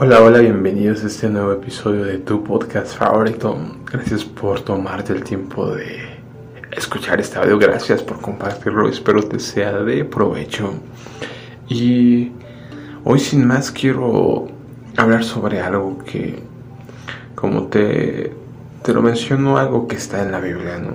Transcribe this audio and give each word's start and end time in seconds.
Hola, 0.00 0.22
hola, 0.22 0.38
bienvenidos 0.38 1.02
a 1.02 1.08
este 1.08 1.28
nuevo 1.28 1.50
episodio 1.50 2.04
de 2.04 2.18
tu 2.18 2.44
podcast 2.44 2.96
favorito. 2.96 3.58
Gracias 3.84 4.24
por 4.24 4.60
tomarte 4.60 5.12
el 5.12 5.24
tiempo 5.24 5.74
de 5.74 5.98
escuchar 6.70 7.18
este 7.18 7.36
audio, 7.40 7.58
gracias 7.58 8.04
por 8.04 8.20
compartirlo, 8.20 8.88
espero 8.88 9.24
te 9.24 9.40
sea 9.40 9.72
de 9.82 10.04
provecho. 10.04 10.74
Y 11.66 12.30
hoy 13.02 13.18
sin 13.18 13.44
más 13.44 13.72
quiero 13.72 14.46
hablar 14.96 15.24
sobre 15.24 15.60
algo 15.60 15.98
que, 16.04 16.44
como 17.34 17.64
te, 17.64 18.32
te 18.84 18.94
lo 18.94 19.02
menciono, 19.02 19.58
algo 19.58 19.88
que 19.88 19.96
está 19.96 20.22
en 20.22 20.30
la 20.30 20.38
Biblia, 20.38 20.78
¿no? 20.78 20.92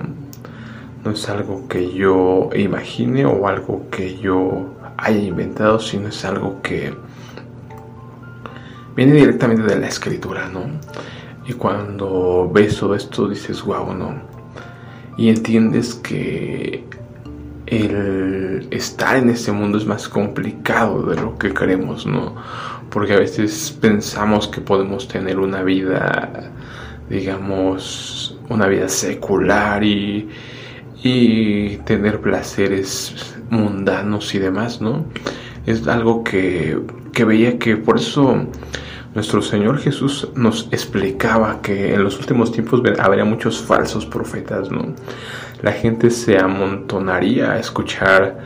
No 1.04 1.12
es 1.12 1.27
algo 1.27 1.67
que 1.67 1.94
yo 1.94 2.52
imagine 2.55 3.26
o 3.26 3.49
algo 3.49 3.90
que 3.91 4.17
yo 4.17 4.76
haya 4.95 5.20
inventado, 5.20 5.80
sino 5.80 6.08
es 6.08 6.23
algo 6.23 6.62
que 6.62 6.94
viene 8.95 9.13
directamente 9.13 9.63
de 9.63 9.79
la 9.79 9.88
escritura, 9.88 10.49
¿no? 10.49 10.65
Y 11.45 11.53
cuando 11.53 12.49
ves 12.53 12.77
todo 12.77 12.95
esto 12.95 13.27
dices, 13.27 13.63
wow, 13.63 13.93
¿no? 13.93 14.13
Y 15.17 15.29
entiendes 15.29 15.95
que 15.95 16.83
el 17.66 18.67
estar 18.71 19.17
en 19.17 19.29
este 19.29 19.52
mundo 19.52 19.77
es 19.77 19.85
más 19.85 20.07
complicado 20.07 21.03
de 21.03 21.16
lo 21.16 21.38
que 21.38 21.53
creemos, 21.53 22.05
¿no? 22.05 22.35
Porque 22.89 23.13
a 23.13 23.19
veces 23.19 23.77
pensamos 23.79 24.47
que 24.47 24.61
podemos 24.61 25.07
tener 25.07 25.39
una 25.39 25.63
vida, 25.63 26.52
digamos, 27.09 28.38
una 28.49 28.67
vida 28.67 28.88
secular 28.88 29.83
y, 29.83 30.30
y 31.03 31.77
tener 31.77 32.21
placeres 32.21 33.35
mundanos 33.49 34.33
y 34.35 34.39
demás, 34.39 34.81
¿no? 34.81 35.05
Es 35.66 35.88
algo 35.88 36.23
que, 36.23 36.80
que 37.14 37.23
veía 37.23 37.59
que 37.59 37.78
por 37.78 37.97
eso 37.97 38.47
nuestro 39.14 39.42
Señor 39.42 39.78
Jesús 39.78 40.28
nos 40.36 40.67
explicaba 40.72 41.61
que 41.61 41.94
en 41.94 42.03
los 42.03 42.19
últimos 42.19 42.52
tiempos 42.52 42.81
habría 43.00 43.23
muchos 43.23 43.61
falsos 43.61 44.06
profetas, 44.06 44.72
¿no? 44.72 44.94
La 45.61 45.72
gente 45.72 46.09
se 46.09 46.38
amontonaría 46.38 47.52
a 47.52 47.59
escuchar 47.59 48.39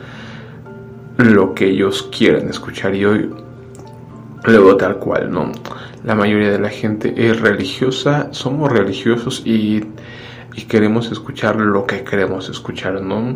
lo 1.16 1.54
que 1.54 1.66
ellos 1.70 2.08
quieren 2.16 2.48
escuchar 2.48 2.94
y 2.94 3.04
hoy 3.04 3.30
luego 4.44 4.76
tal 4.76 4.98
cual, 4.98 5.30
¿no? 5.30 5.50
La 6.04 6.14
mayoría 6.14 6.52
de 6.52 6.60
la 6.60 6.68
gente 6.68 7.14
es 7.16 7.40
religiosa, 7.40 8.28
somos 8.32 8.70
religiosos 8.70 9.42
y, 9.44 9.84
y 10.54 10.62
queremos 10.68 11.10
escuchar 11.10 11.56
lo 11.56 11.86
que 11.86 12.04
queremos 12.04 12.48
escuchar, 12.50 13.00
¿no? 13.00 13.32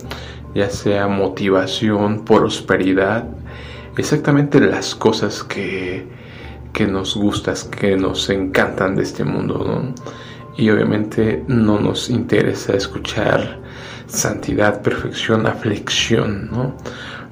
Ya 0.55 0.69
sea 0.69 1.09
motivación, 1.09 2.25
prosperidad, 2.25 3.25
exactamente 3.97 4.61
las 4.61 4.95
cosas 4.95 5.43
que 5.43 6.07
que 6.73 6.87
nos 6.87 7.17
gustas, 7.17 7.65
que 7.65 7.97
nos 7.97 8.29
encantan 8.31 8.97
de 8.97 9.03
este 9.03 9.25
mundo, 9.25 9.65
¿no? 9.67 9.95
Y 10.57 10.71
obviamente 10.71 11.45
no 11.47 11.79
nos 11.79 12.11
interesa 12.11 12.75
escuchar 12.75 13.59
santidad, 14.07 14.83
perfección, 14.83 15.47
aflicción, 15.47 16.51
¿no? 16.51 16.77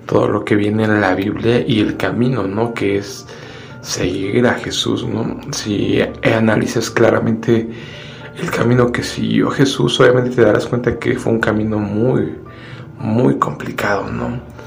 Todo 0.06 0.28
lo 0.28 0.44
que 0.44 0.56
viene 0.56 0.84
en 0.84 1.00
la 1.00 1.14
Biblia 1.14 1.64
y 1.66 1.80
el 1.80 1.96
camino, 1.96 2.44
¿no? 2.44 2.74
Que 2.74 2.98
es 2.98 3.26
seguir 3.80 4.46
a 4.46 4.54
Jesús, 4.54 5.06
¿no? 5.06 5.40
Si 5.52 6.00
analizas 6.22 6.90
claramente 6.90 7.68
el 8.38 8.50
camino 8.50 8.92
que 8.92 9.02
siguió 9.02 9.50
Jesús, 9.50 10.00
obviamente 10.00 10.30
te 10.30 10.42
darás 10.42 10.66
cuenta 10.66 10.98
que 10.98 11.16
fue 11.16 11.32
un 11.32 11.40
camino 11.40 11.78
muy, 11.78 12.36
muy 12.98 13.38
complicado, 13.38 14.10
¿no? 14.10 14.59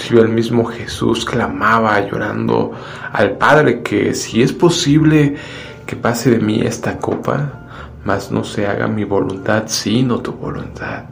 Inclusive 0.00 0.22
el 0.22 0.34
mismo 0.34 0.64
Jesús 0.64 1.26
clamaba 1.26 2.00
llorando 2.00 2.72
al 3.12 3.36
Padre 3.36 3.82
que 3.82 4.14
si 4.14 4.42
es 4.42 4.50
posible 4.50 5.36
que 5.84 5.94
pase 5.94 6.30
de 6.30 6.38
mí 6.38 6.62
esta 6.62 6.96
copa, 6.96 7.68
mas 8.02 8.30
no 8.32 8.42
se 8.42 8.66
haga 8.66 8.88
mi 8.88 9.04
voluntad 9.04 9.64
sino 9.66 10.20
tu 10.20 10.32
voluntad. 10.32 11.04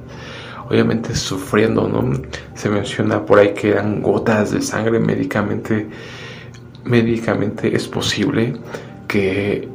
Obviamente 0.71 1.15
sufriendo, 1.15 1.87
¿no? 1.87 2.19
Se 2.55 2.71
menciona 2.71 3.27
por 3.27 3.39
ahí 3.39 3.53
que 3.53 3.73
eran 3.73 4.01
gotas 4.01 4.53
de 4.53 4.63
sangre 4.63 4.99
médicamente, 4.99 5.87
médicamente 6.85 7.77
es 7.77 7.87
posible 7.87 8.57
que 9.07 9.69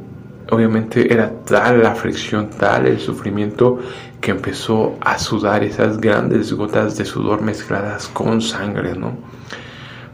obviamente 0.50 1.12
era 1.12 1.30
tal 1.44 1.82
la 1.82 1.92
aflicción, 1.92 2.50
tal 2.50 2.86
el 2.86 3.00
sufrimiento 3.00 3.78
que 4.20 4.30
empezó 4.30 4.96
a 5.00 5.18
sudar 5.18 5.64
esas 5.64 5.98
grandes 5.98 6.52
gotas 6.52 6.96
de 6.96 7.04
sudor 7.04 7.42
mezcladas 7.42 8.08
con 8.08 8.40
sangre, 8.40 8.94
¿no? 8.94 9.16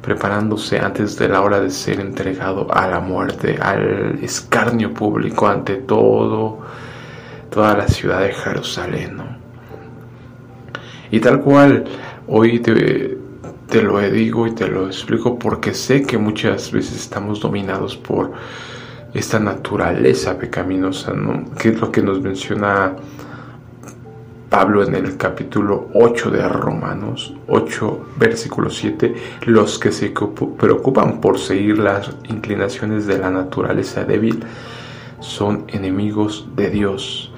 Preparándose 0.02 0.78
antes 0.78 1.16
de 1.16 1.28
la 1.28 1.42
hora 1.42 1.60
de 1.60 1.70
ser 1.70 2.00
entregado 2.00 2.66
a 2.72 2.86
la 2.88 3.00
muerte, 3.00 3.58
al 3.60 4.18
escarnio 4.22 4.94
público 4.94 5.46
ante 5.46 5.76
todo, 5.76 6.60
toda 7.50 7.76
la 7.76 7.86
ciudad 7.88 8.22
de 8.22 8.32
Jerusalén, 8.32 9.16
¿no? 9.16 9.40
Y 11.10 11.20
tal 11.20 11.40
cual, 11.40 11.84
hoy 12.28 12.60
te, 12.60 13.18
te 13.68 13.82
lo 13.82 14.00
digo 14.00 14.46
y 14.46 14.54
te 14.54 14.68
lo 14.68 14.86
explico 14.86 15.38
porque 15.38 15.74
sé 15.74 16.02
que 16.02 16.18
muchas 16.18 16.70
veces 16.70 16.96
estamos 16.96 17.40
dominados 17.40 17.96
por 17.96 18.32
esta 19.14 19.38
naturaleza 19.38 20.38
pecaminosa, 20.38 21.12
¿no? 21.12 21.44
Que 21.56 21.70
es 21.70 21.80
lo 21.80 21.90
que 21.90 22.02
nos 22.02 22.20
menciona 22.20 22.94
Pablo 24.50 24.82
en 24.82 24.96
el 24.96 25.16
capítulo 25.16 25.88
8 25.94 26.30
de 26.32 26.48
Romanos 26.48 27.34
8, 27.46 28.06
versículo 28.18 28.68
7, 28.68 29.14
los 29.46 29.78
que 29.78 29.92
se 29.92 30.12
preocupan 30.58 31.20
por 31.20 31.38
seguir 31.38 31.78
las 31.78 32.10
inclinaciones 32.28 33.06
de 33.06 33.18
la 33.18 33.30
naturaleza 33.30 34.04
débil 34.04 34.40
son 35.20 35.66
enemigos 35.68 36.48
de 36.56 36.68
Dios, 36.68 37.32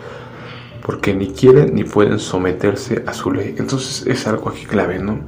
porque 0.84 1.12
ni 1.14 1.28
quieren 1.28 1.74
ni 1.74 1.84
pueden 1.84 2.18
someterse 2.18 3.04
a 3.06 3.12
su 3.12 3.30
ley. 3.30 3.56
Entonces 3.58 4.06
es 4.06 4.26
algo 4.26 4.48
aquí 4.48 4.64
clave, 4.64 4.98
¿no? 4.98 5.20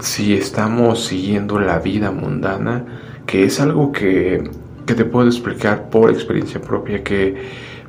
Si 0.00 0.34
estamos 0.34 1.04
siguiendo 1.04 1.60
la 1.60 1.78
vida 1.78 2.10
mundana, 2.10 2.84
que 3.24 3.44
es 3.44 3.60
algo 3.60 3.92
que 3.92 4.50
que 4.86 4.94
te 4.94 5.04
puedo 5.04 5.28
explicar 5.28 5.90
por 5.90 6.10
experiencia 6.10 6.60
propia 6.60 7.02
que 7.02 7.36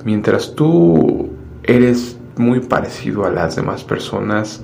mientras 0.06 0.56
tú 0.56 1.30
eres 1.64 2.18
muy 2.36 2.60
parecido 2.60 3.26
a 3.26 3.32
las 3.32 3.56
demás 3.56 3.84
personas, 3.84 4.62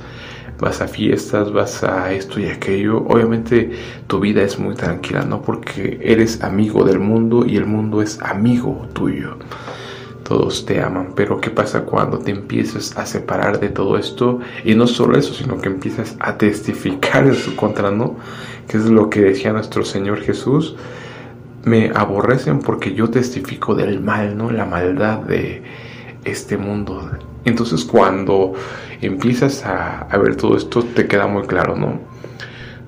vas 0.59 0.81
a 0.81 0.87
fiestas, 0.87 1.51
vas 1.51 1.83
a 1.83 2.11
esto 2.11 2.39
y 2.39 2.47
aquello, 2.47 2.97
obviamente 3.07 3.71
tu 4.07 4.19
vida 4.19 4.41
es 4.41 4.59
muy 4.59 4.75
tranquila, 4.75 5.23
¿no? 5.23 5.41
Porque 5.41 5.99
eres 6.01 6.43
amigo 6.43 6.83
del 6.83 6.99
mundo 6.99 7.45
y 7.45 7.55
el 7.55 7.65
mundo 7.65 8.01
es 8.01 8.21
amigo 8.21 8.87
tuyo. 8.93 9.37
Todos 10.23 10.65
te 10.65 10.79
aman, 10.79 11.13
pero 11.15 11.41
¿qué 11.41 11.49
pasa 11.49 11.85
cuando 11.85 12.19
te 12.19 12.29
empiezas 12.29 12.95
a 12.97 13.05
separar 13.05 13.59
de 13.59 13.69
todo 13.69 13.97
esto? 13.97 14.39
Y 14.63 14.75
no 14.75 14.85
solo 14.85 15.17
eso, 15.17 15.33
sino 15.33 15.59
que 15.59 15.69
empiezas 15.69 16.15
a 16.19 16.37
testificar 16.37 17.25
en 17.27 17.35
su 17.35 17.55
contra, 17.55 17.89
¿no? 17.89 18.17
Que 18.67 18.77
es 18.77 18.85
lo 18.85 19.09
que 19.09 19.21
decía 19.21 19.53
nuestro 19.53 19.83
Señor 19.83 20.21
Jesús 20.21 20.75
me 21.63 21.91
aborrecen 21.93 22.59
porque 22.59 22.93
yo 22.93 23.09
testifico 23.09 23.75
del 23.75 23.99
mal, 24.01 24.37
¿no? 24.37 24.51
La 24.51 24.65
maldad 24.65 25.19
de 25.19 25.61
este 26.23 26.57
mundo. 26.57 27.11
Entonces 27.45 27.83
cuando 27.83 28.53
empiezas 29.01 29.65
a, 29.65 30.07
ver 30.17 30.35
todo 30.35 30.57
esto 30.57 30.83
te 30.83 31.07
queda 31.07 31.27
muy 31.27 31.43
claro, 31.43 31.75
¿no? 31.75 31.99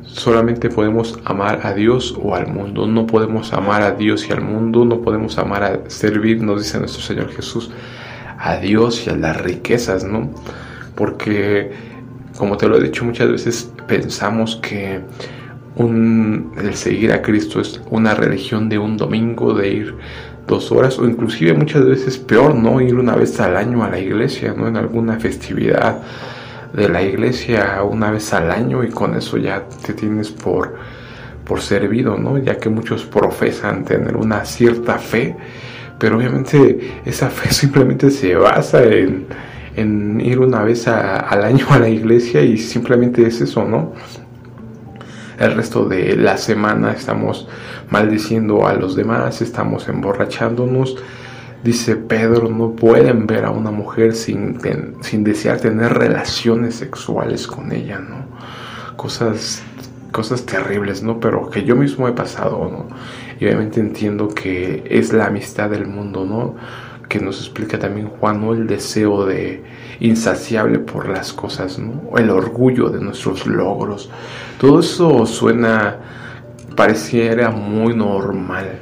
Solamente 0.03 0.69
podemos 0.69 1.17
amar 1.23 1.61
a 1.63 1.73
Dios 1.73 2.17
o 2.21 2.35
al 2.35 2.47
mundo. 2.47 2.85
No 2.85 3.07
podemos 3.07 3.53
amar 3.53 3.81
a 3.81 3.91
Dios 3.91 4.27
y 4.27 4.33
al 4.33 4.41
mundo. 4.41 4.83
No 4.83 5.01
podemos 5.01 5.37
amar 5.37 5.63
a 5.63 5.89
servir, 5.89 6.43
nos 6.43 6.61
dice 6.61 6.79
nuestro 6.79 7.01
Señor 7.01 7.29
Jesús, 7.29 7.71
a 8.37 8.57
Dios 8.57 9.07
y 9.07 9.09
a 9.09 9.15
las 9.15 9.41
riquezas, 9.41 10.03
¿no? 10.03 10.29
Porque, 10.95 11.71
como 12.37 12.57
te 12.57 12.67
lo 12.67 12.77
he 12.77 12.83
dicho 12.83 13.05
muchas 13.05 13.31
veces, 13.31 13.71
pensamos 13.87 14.57
que 14.57 14.99
un, 15.75 16.53
el 16.57 16.75
seguir 16.75 17.11
a 17.11 17.21
Cristo 17.21 17.61
es 17.61 17.81
una 17.89 18.13
religión 18.13 18.69
de 18.69 18.77
un 18.77 18.97
domingo, 18.97 19.53
de 19.53 19.69
ir 19.69 19.95
dos 20.47 20.71
horas 20.71 20.99
o 20.99 21.05
inclusive 21.05 21.53
muchas 21.53 21.85
veces 21.85 22.17
peor, 22.17 22.55
¿no? 22.55 22.81
Ir 22.81 22.95
una 22.95 23.15
vez 23.15 23.39
al 23.39 23.55
año 23.55 23.83
a 23.83 23.89
la 23.89 23.99
iglesia, 23.99 24.53
¿no? 24.55 24.67
En 24.67 24.75
alguna 24.75 25.19
festividad 25.19 26.01
de 26.73 26.89
la 26.89 27.01
iglesia 27.01 27.83
una 27.83 28.11
vez 28.11 28.33
al 28.33 28.51
año 28.51 28.83
y 28.83 28.89
con 28.89 29.15
eso 29.15 29.37
ya 29.37 29.65
te 29.85 29.93
tienes 29.93 30.29
por, 30.29 30.75
por 31.45 31.61
servido, 31.61 32.17
¿no? 32.17 32.37
Ya 32.37 32.57
que 32.57 32.69
muchos 32.69 33.05
profesan 33.05 33.85
tener 33.85 34.17
una 34.17 34.45
cierta 34.45 34.97
fe, 34.97 35.35
pero 35.97 36.17
obviamente 36.17 37.01
esa 37.05 37.29
fe 37.29 37.53
simplemente 37.53 38.11
se 38.11 38.35
basa 38.35 38.83
en, 38.83 39.27
en 39.75 40.19
ir 40.19 40.39
una 40.39 40.63
vez 40.63 40.87
al 40.87 41.43
año 41.43 41.65
a 41.69 41.79
la 41.79 41.89
iglesia 41.89 42.41
y 42.41 42.57
simplemente 42.57 43.25
es 43.25 43.41
eso, 43.41 43.63
¿no? 43.65 43.93
El 45.41 45.55
resto 45.55 45.85
de 45.85 46.15
la 46.15 46.37
semana 46.37 46.91
estamos 46.91 47.47
maldiciendo 47.89 48.67
a 48.67 48.73
los 48.73 48.95
demás, 48.95 49.41
estamos 49.41 49.87
emborrachándonos. 49.87 50.97
Dice 51.63 51.95
Pedro, 51.95 52.49
no 52.49 52.75
pueden 52.75 53.27
ver 53.27 53.45
a 53.45 53.51
una 53.51 53.71
mujer 53.71 54.15
sin, 54.15 54.59
sin 55.01 55.23
desear 55.23 55.59
tener 55.59 55.93
relaciones 55.93 56.75
sexuales 56.75 57.47
con 57.47 57.71
ella, 57.71 57.99
¿no? 57.99 58.25
Cosas, 58.95 59.63
cosas 60.11 60.45
terribles, 60.45 61.01
¿no? 61.01 61.19
Pero 61.19 61.49
que 61.49 61.63
yo 61.63 61.75
mismo 61.75 62.07
he 62.07 62.13
pasado, 62.13 62.69
¿no? 62.71 62.87
Y 63.39 63.45
obviamente 63.45 63.79
entiendo 63.79 64.27
que 64.27 64.83
es 64.89 65.11
la 65.11 65.27
amistad 65.27 65.69
del 65.69 65.87
mundo, 65.87 66.25
¿no? 66.25 66.55
Que 67.09 67.19
nos 67.19 67.39
explica 67.39 67.79
también 67.79 68.07
Juan. 68.07 68.43
El 68.43 68.67
deseo 68.67 69.25
de 69.25 69.63
insaciable 70.01 70.79
por 70.79 71.07
las 71.07 71.31
cosas. 71.31 71.79
El 72.17 72.29
orgullo 72.29 72.89
de 72.89 72.99
nuestros 72.99 73.45
logros. 73.47 74.09
Todo 74.59 74.81
eso 74.81 75.25
suena, 75.25 75.97
pareciera 76.75 77.49
muy 77.51 77.95
normal. 77.95 78.79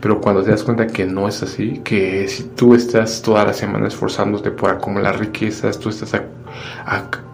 Pero 0.00 0.20
cuando 0.20 0.42
te 0.42 0.50
das 0.50 0.62
cuenta 0.62 0.86
que 0.86 1.04
no 1.04 1.28
es 1.28 1.42
así, 1.42 1.80
que 1.84 2.26
si 2.28 2.44
tú 2.54 2.74
estás 2.74 3.20
toda 3.20 3.44
la 3.44 3.52
semana 3.52 3.88
esforzándote 3.88 4.50
por 4.50 4.70
acumular 4.70 5.18
riquezas, 5.18 5.78
tú 5.78 5.90
estás 5.90 6.14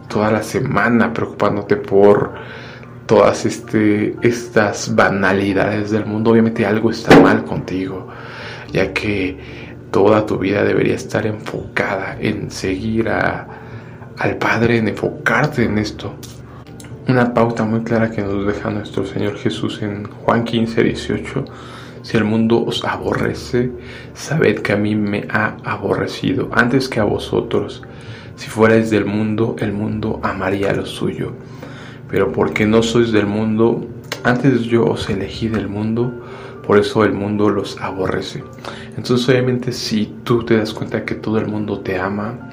toda 0.09 0.31
la 0.33 0.43
semana 0.43 1.13
preocupándote 1.13 1.77
por 1.77 2.33
todas 3.07 3.47
este, 3.47 4.17
estas 4.23 4.95
banalidades 4.95 5.91
del 5.93 6.07
mundo, 6.07 6.33
obviamente 6.33 6.67
algo 6.67 6.91
está 6.91 7.19
mal 7.21 7.45
contigo, 7.45 8.09
ya 8.73 8.93
que 8.93 9.66
toda 9.91 10.27
tu 10.27 10.39
vida 10.39 10.65
debería 10.65 10.95
estar 10.95 11.27
enfocada 11.27 12.17
en 12.21 12.51
seguir 12.51 13.09
a, 13.09 13.47
al 14.19 14.37
Padre, 14.37 14.79
en 14.79 14.89
enfocarte 14.89 15.65
en 15.65 15.79
esto. 15.79 16.15
Una 17.09 17.33
pauta 17.33 17.65
muy 17.65 17.81
clara 17.81 18.11
que 18.11 18.23
nos 18.23 18.47
deja 18.47 18.71
nuestro 18.71 19.07
Señor 19.07 19.37
Jesús 19.37 19.81
en 19.83 20.05
Juan 20.05 20.45
15, 20.45 20.83
18. 20.83 21.45
Si 22.03 22.17
el 22.17 22.25
mundo 22.25 22.65
os 22.65 22.85
aborrece, 22.85 23.71
sabed 24.15 24.61
que 24.61 24.73
a 24.73 24.77
mí 24.77 24.95
me 24.95 25.27
ha 25.31 25.57
aborrecido 25.65 26.49
antes 26.53 26.89
que 26.89 27.01
a 27.01 27.05
vosotros. 27.05 27.83
Si 28.37 28.49
fuerais 28.49 28.91
del 28.91 29.07
mundo, 29.07 29.57
el 29.61 29.73
mundo 29.73 30.21
amaría 30.23 30.73
lo 30.73 30.87
suyo 30.87 31.33
pero 32.09 32.33
porque 32.33 32.67
no 32.67 32.83
sois 32.83 33.13
del 33.13 33.27
mundo, 33.27 33.87
antes 34.23 34.63
yo 34.63 34.85
os 34.85 35.09
elegí 35.09 35.49
del 35.49 35.69
mundo, 35.69 36.13
por 36.67 36.79
eso 36.79 37.05
el 37.05 37.13
mundo 37.13 37.49
los 37.49 37.81
aborrece. 37.81 38.43
Entonces 38.97 39.29
obviamente 39.29 39.73
si 39.73 40.07
tú 40.25 40.45
te 40.45 40.57
das 40.57 40.73
cuenta 40.73 41.05
que 41.05 41.15
todo 41.15 41.39
el 41.39 41.47
mundo 41.47 41.81
te 41.81 41.99
ama, 41.99 42.51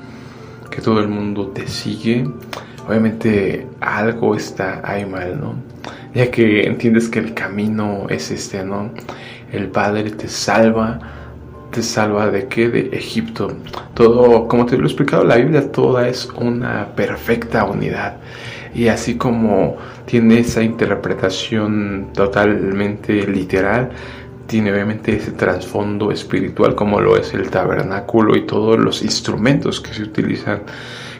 que 0.69 0.81
todo 0.81 1.00
el 1.00 1.07
mundo 1.07 1.48
te 1.48 1.68
sigue, 1.68 2.27
obviamente 2.88 3.68
algo 3.80 4.36
está 4.36 4.81
ahí 4.83 5.06
mal, 5.06 5.39
¿no? 5.39 5.56
Ya 6.13 6.30
que 6.30 6.68
entiendes 6.68 7.10
que 7.10 7.19
el 7.19 7.33
camino 7.33 8.06
es 8.10 8.30
este, 8.31 8.63
¿no? 8.63 8.92
El 9.51 9.68
Padre 9.68 10.12
te 10.12 10.27
salva, 10.27 11.00
te 11.71 11.81
salva 11.81 12.30
de 12.30 12.48
qué? 12.48 12.69
De 12.69 12.89
Egipto. 12.94 13.51
Todo, 13.94 14.48
como 14.48 14.66
te 14.66 14.77
lo 14.77 14.83
he 14.83 14.88
explicado, 14.88 15.24
la 15.24 15.38
Biblia 15.38 15.71
toda 15.71 16.07
es 16.07 16.30
una 16.36 16.88
perfecta 16.95 17.66
unidad 17.66 18.18
y 18.74 18.88
así 18.88 19.16
como 19.16 19.78
tiene 20.06 20.40
esa 20.40 20.62
interpretación 20.64 22.10
totalmente 22.14 23.28
literal, 23.28 23.92
tiene 24.48 24.72
obviamente 24.72 25.16
ese 25.16 25.31
trasfondo 25.31 26.12
espiritual 26.12 26.75
como 26.75 27.00
lo 27.00 27.18
es 27.18 27.34
el 27.34 27.50
tabernáculo 27.50 28.36
y 28.36 28.46
todos 28.46 28.78
los 28.78 29.04
instrumentos 29.04 29.80
que 29.80 29.94
se 29.94 30.04
utilizan 30.04 30.64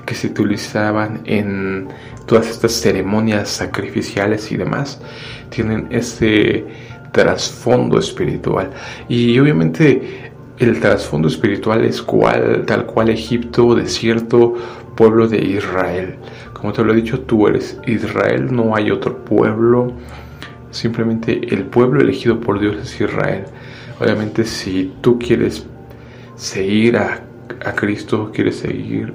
que 0.06 0.16
se 0.16 0.28
utilizaban 0.28 1.22
en 1.26 1.88
todas 2.26 2.50
estas 2.50 2.74
ceremonias 2.74 3.50
sacrificiales 3.50 4.52
y 4.52 4.58
demás 4.58 5.00
tienen 5.50 5.88
ese 5.92 6.66
trasfondo 7.14 8.00
espiritual. 8.00 8.72
Y 9.08 9.40
obviamente 9.40 10.32
el 10.60 10.80
trasfondo 10.80 11.28
espiritual 11.28 11.86
es 11.86 12.02
cual, 12.02 12.64
tal 12.66 12.86
cual 12.86 13.10
Egipto, 13.10 13.76
desierto, 13.76 14.56
pueblo 14.96 15.28
de 15.28 15.40
Israel. 15.40 16.16
Como 16.54 16.74
te 16.74 16.84
lo 16.84 16.94
he 16.94 16.96
dicho, 16.96 17.22
tú 17.22 17.48
eres 17.48 17.80
Israel, 17.86 18.54
no 18.54 18.76
hay 18.76 18.92
otro 18.92 19.24
pueblo. 19.24 19.94
Simplemente 20.72 21.54
el 21.54 21.66
pueblo 21.66 22.02
elegido 22.02 22.40
por 22.40 22.60
Dios 22.60 22.78
es 22.82 23.00
Israel. 23.02 23.46
Obviamente 24.00 24.44
si 24.46 24.94
tú 25.02 25.20
quieres 25.20 25.66
seguir 26.36 26.98
a, 26.98 27.22
Cristo, 27.76 28.32
quieres 28.34 28.58
seguir 28.58 29.14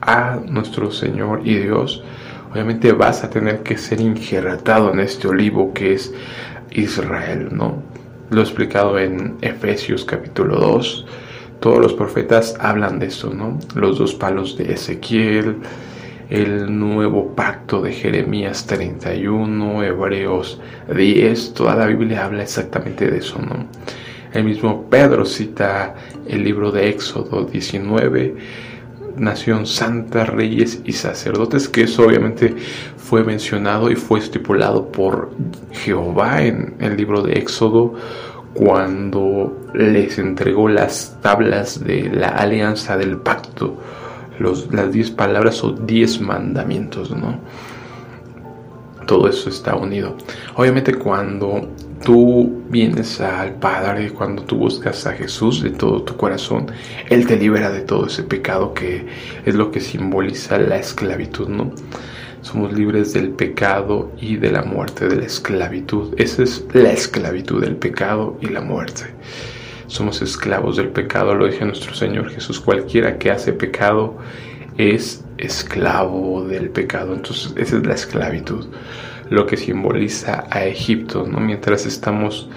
a 0.00 0.38
nuestro 0.46 0.90
Señor 0.90 1.42
y 1.44 1.56
Dios, 1.56 2.04
obviamente 2.50 2.92
vas 2.92 3.24
a 3.24 3.30
tener 3.30 3.62
que 3.62 3.76
ser 3.76 4.00
injertado 4.00 4.92
en 4.92 5.00
este 5.00 5.28
olivo 5.28 5.74
que 5.74 5.94
es 5.94 6.14
Israel, 6.70 7.48
¿no? 7.52 7.82
Lo 8.30 8.40
he 8.40 8.44
explicado 8.44 8.98
en 8.98 9.36
Efesios 9.40 10.04
capítulo 10.04 10.56
2. 10.58 11.06
Todos 11.60 11.78
los 11.78 11.94
profetas 11.94 12.56
hablan 12.60 12.98
de 12.98 13.06
eso, 13.06 13.32
¿no? 13.32 13.58
Los 13.74 13.98
dos 13.98 14.14
palos 14.14 14.56
de 14.56 14.72
Ezequiel, 14.72 15.56
el 16.28 16.78
nuevo 16.78 17.34
pacto 17.34 17.80
de 17.80 17.92
Jeremías 17.92 18.66
31, 18.66 19.82
Hebreos 19.82 20.60
10, 20.94 21.54
toda 21.54 21.76
la 21.76 21.86
Biblia 21.86 22.24
habla 22.24 22.42
exactamente 22.42 23.10
de 23.10 23.18
eso, 23.18 23.38
¿no? 23.40 23.66
El 24.32 24.44
mismo 24.44 24.86
Pedro 24.90 25.24
cita 25.24 25.94
el 26.26 26.44
libro 26.44 26.70
de 26.70 26.88
Éxodo 26.88 27.44
19, 27.44 28.36
nación 29.16 29.66
santa, 29.66 30.24
reyes 30.24 30.82
y 30.84 30.92
sacerdotes, 30.92 31.68
que 31.68 31.82
eso 31.82 32.04
obviamente 32.04 32.54
fue 32.96 33.24
mencionado 33.24 33.90
y 33.90 33.96
fue 33.96 34.18
estipulado 34.18 34.90
por 34.90 35.30
Jehová 35.72 36.42
en 36.42 36.74
el 36.80 36.96
libro 36.96 37.22
de 37.22 37.34
Éxodo 37.34 37.94
cuando 38.56 39.68
les 39.74 40.18
entregó 40.18 40.68
las 40.68 41.18
tablas 41.20 41.84
de 41.84 42.10
la 42.10 42.28
alianza 42.28 42.96
del 42.96 43.18
pacto 43.18 43.76
las 44.38 44.92
diez 44.92 45.10
palabras 45.10 45.62
o 45.64 45.72
diez 45.72 46.20
mandamientos, 46.20 47.10
¿no? 47.10 47.38
Todo 49.06 49.28
eso 49.28 49.48
está 49.48 49.76
unido. 49.76 50.16
Obviamente 50.56 50.94
cuando 50.94 51.68
tú 52.04 52.62
vienes 52.68 53.20
al 53.20 53.54
Padre, 53.54 54.10
cuando 54.12 54.42
tú 54.42 54.56
buscas 54.56 55.06
a 55.06 55.12
Jesús 55.12 55.62
de 55.62 55.70
todo 55.70 56.02
tu 56.02 56.16
corazón, 56.16 56.66
Él 57.08 57.26
te 57.26 57.36
libera 57.36 57.70
de 57.70 57.82
todo 57.82 58.06
ese 58.06 58.24
pecado 58.24 58.74
que 58.74 59.06
es 59.44 59.54
lo 59.54 59.70
que 59.70 59.80
simboliza 59.80 60.58
la 60.58 60.76
esclavitud, 60.76 61.48
¿no? 61.48 61.70
Somos 62.46 62.72
libres 62.72 63.12
del 63.12 63.30
pecado 63.30 64.12
y 64.20 64.36
de 64.36 64.52
la 64.52 64.62
muerte, 64.62 65.08
de 65.08 65.16
la 65.16 65.26
esclavitud. 65.26 66.14
Esa 66.16 66.44
es 66.44 66.64
la 66.72 66.92
esclavitud, 66.92 67.60
del 67.60 67.74
pecado 67.74 68.38
y 68.40 68.46
la 68.46 68.60
muerte 68.60 69.06
somos 69.88 70.22
esclavos 70.22 70.76
del 70.76 70.88
pecado, 70.88 71.34
lo 71.34 71.46
dice 71.46 71.64
nuestro 71.64 71.92
Señor 71.92 72.30
Jesús. 72.30 72.60
Cualquiera 72.60 73.18
que 73.18 73.32
hace 73.32 73.52
pecado 73.52 74.16
es 74.78 75.24
esclavo 75.38 76.44
del 76.44 76.70
pecado. 76.70 77.14
Entonces, 77.14 77.52
esa 77.56 77.78
es 77.78 77.86
la 77.86 77.94
esclavitud, 77.94 78.66
lo 79.28 79.46
que 79.46 79.56
simboliza 79.56 80.44
a 80.50 80.64
Egipto, 80.66 81.26
¿no? 81.26 81.40
Mientras 81.40 81.84
estamos 81.84 82.48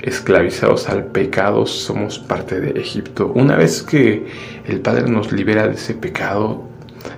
esclavizados 0.00 0.88
al 0.88 1.06
pecado, 1.06 1.66
somos 1.66 2.20
parte 2.20 2.60
de 2.60 2.80
Egipto. 2.80 3.32
Una 3.34 3.56
vez 3.56 3.82
que 3.82 4.26
el 4.66 4.80
Padre 4.80 5.10
nos 5.10 5.32
libera 5.32 5.66
de 5.66 5.74
ese 5.74 5.94
pecado 5.94 6.69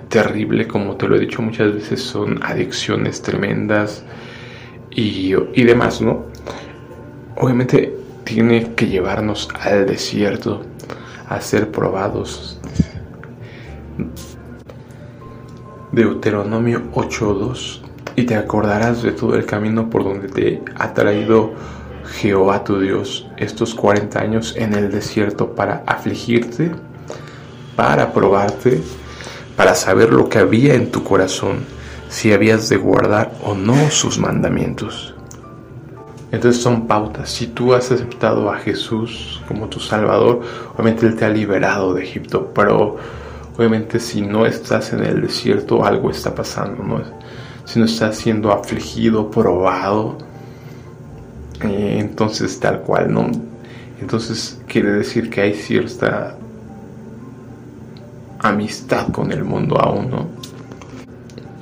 terrible, 0.09 0.67
como 0.67 0.95
te 0.95 1.07
lo 1.07 1.15
he 1.15 1.19
dicho 1.19 1.41
muchas 1.41 1.73
veces, 1.73 2.01
son 2.01 2.41
adicciones 2.43 3.21
tremendas 3.21 4.03
y, 4.91 5.33
y 5.53 5.63
demás, 5.63 6.01
¿no? 6.01 6.25
Obviamente 7.35 7.97
tiene 8.23 8.73
que 8.75 8.87
llevarnos 8.87 9.49
al 9.59 9.85
desierto 9.85 10.61
a 11.27 11.41
ser 11.41 11.71
probados. 11.71 12.59
Deuteronomio 15.91 16.91
8.2 16.93 17.81
Y 18.15 18.23
te 18.23 18.35
acordarás 18.35 19.03
de 19.03 19.11
todo 19.11 19.35
el 19.35 19.45
camino 19.45 19.89
por 19.89 20.03
donde 20.03 20.27
te 20.27 20.61
ha 20.75 20.93
traído 20.93 21.53
Jehová 22.05 22.63
tu 22.63 22.79
Dios 22.79 23.27
estos 23.37 23.73
40 23.75 24.19
años 24.19 24.55
en 24.57 24.73
el 24.73 24.91
desierto 24.91 25.55
para 25.55 25.83
afligirte, 25.85 26.71
para 27.75 28.11
probarte, 28.11 28.81
para 29.55 29.75
saber 29.75 30.11
lo 30.11 30.29
que 30.29 30.39
había 30.39 30.73
en 30.73 30.91
tu 30.91 31.03
corazón, 31.03 31.65
si 32.09 32.33
habías 32.33 32.69
de 32.69 32.77
guardar 32.77 33.33
o 33.43 33.55
no 33.55 33.89
sus 33.89 34.17
mandamientos. 34.19 35.13
Entonces 36.31 36.61
son 36.61 36.87
pautas. 36.87 37.29
Si 37.29 37.47
tú 37.47 37.73
has 37.75 37.91
aceptado 37.91 38.51
a 38.51 38.57
Jesús 38.57 39.41
como 39.47 39.67
tu 39.67 39.79
Salvador, 39.79 40.41
obviamente 40.73 41.05
Él 41.05 41.15
te 41.15 41.25
ha 41.25 41.29
liberado 41.29 41.93
de 41.93 42.03
Egipto, 42.03 42.51
pero 42.55 42.97
obviamente 43.55 43.99
si 43.99 44.21
no 44.21 44.45
estás 44.45 44.93
en 44.93 45.03
el 45.03 45.21
desierto, 45.21 45.85
algo 45.85 46.09
está 46.09 46.33
pasando, 46.33 46.83
¿no? 46.83 47.01
Si 47.65 47.79
no 47.79 47.85
estás 47.85 48.17
siendo 48.17 48.51
afligido, 48.51 49.29
probado, 49.29 50.17
eh, 51.61 51.97
entonces 51.99 52.59
tal 52.59 52.81
cual, 52.81 53.13
¿no? 53.13 53.29
Entonces 54.01 54.59
quiere 54.67 54.91
decir 54.91 55.29
que 55.29 55.41
hay 55.41 55.53
cierta 55.53 56.35
amistad 58.43 59.07
con 59.11 59.31
el 59.31 59.43
mundo 59.43 59.79
aún, 59.79 60.11
¿no? 60.11 60.27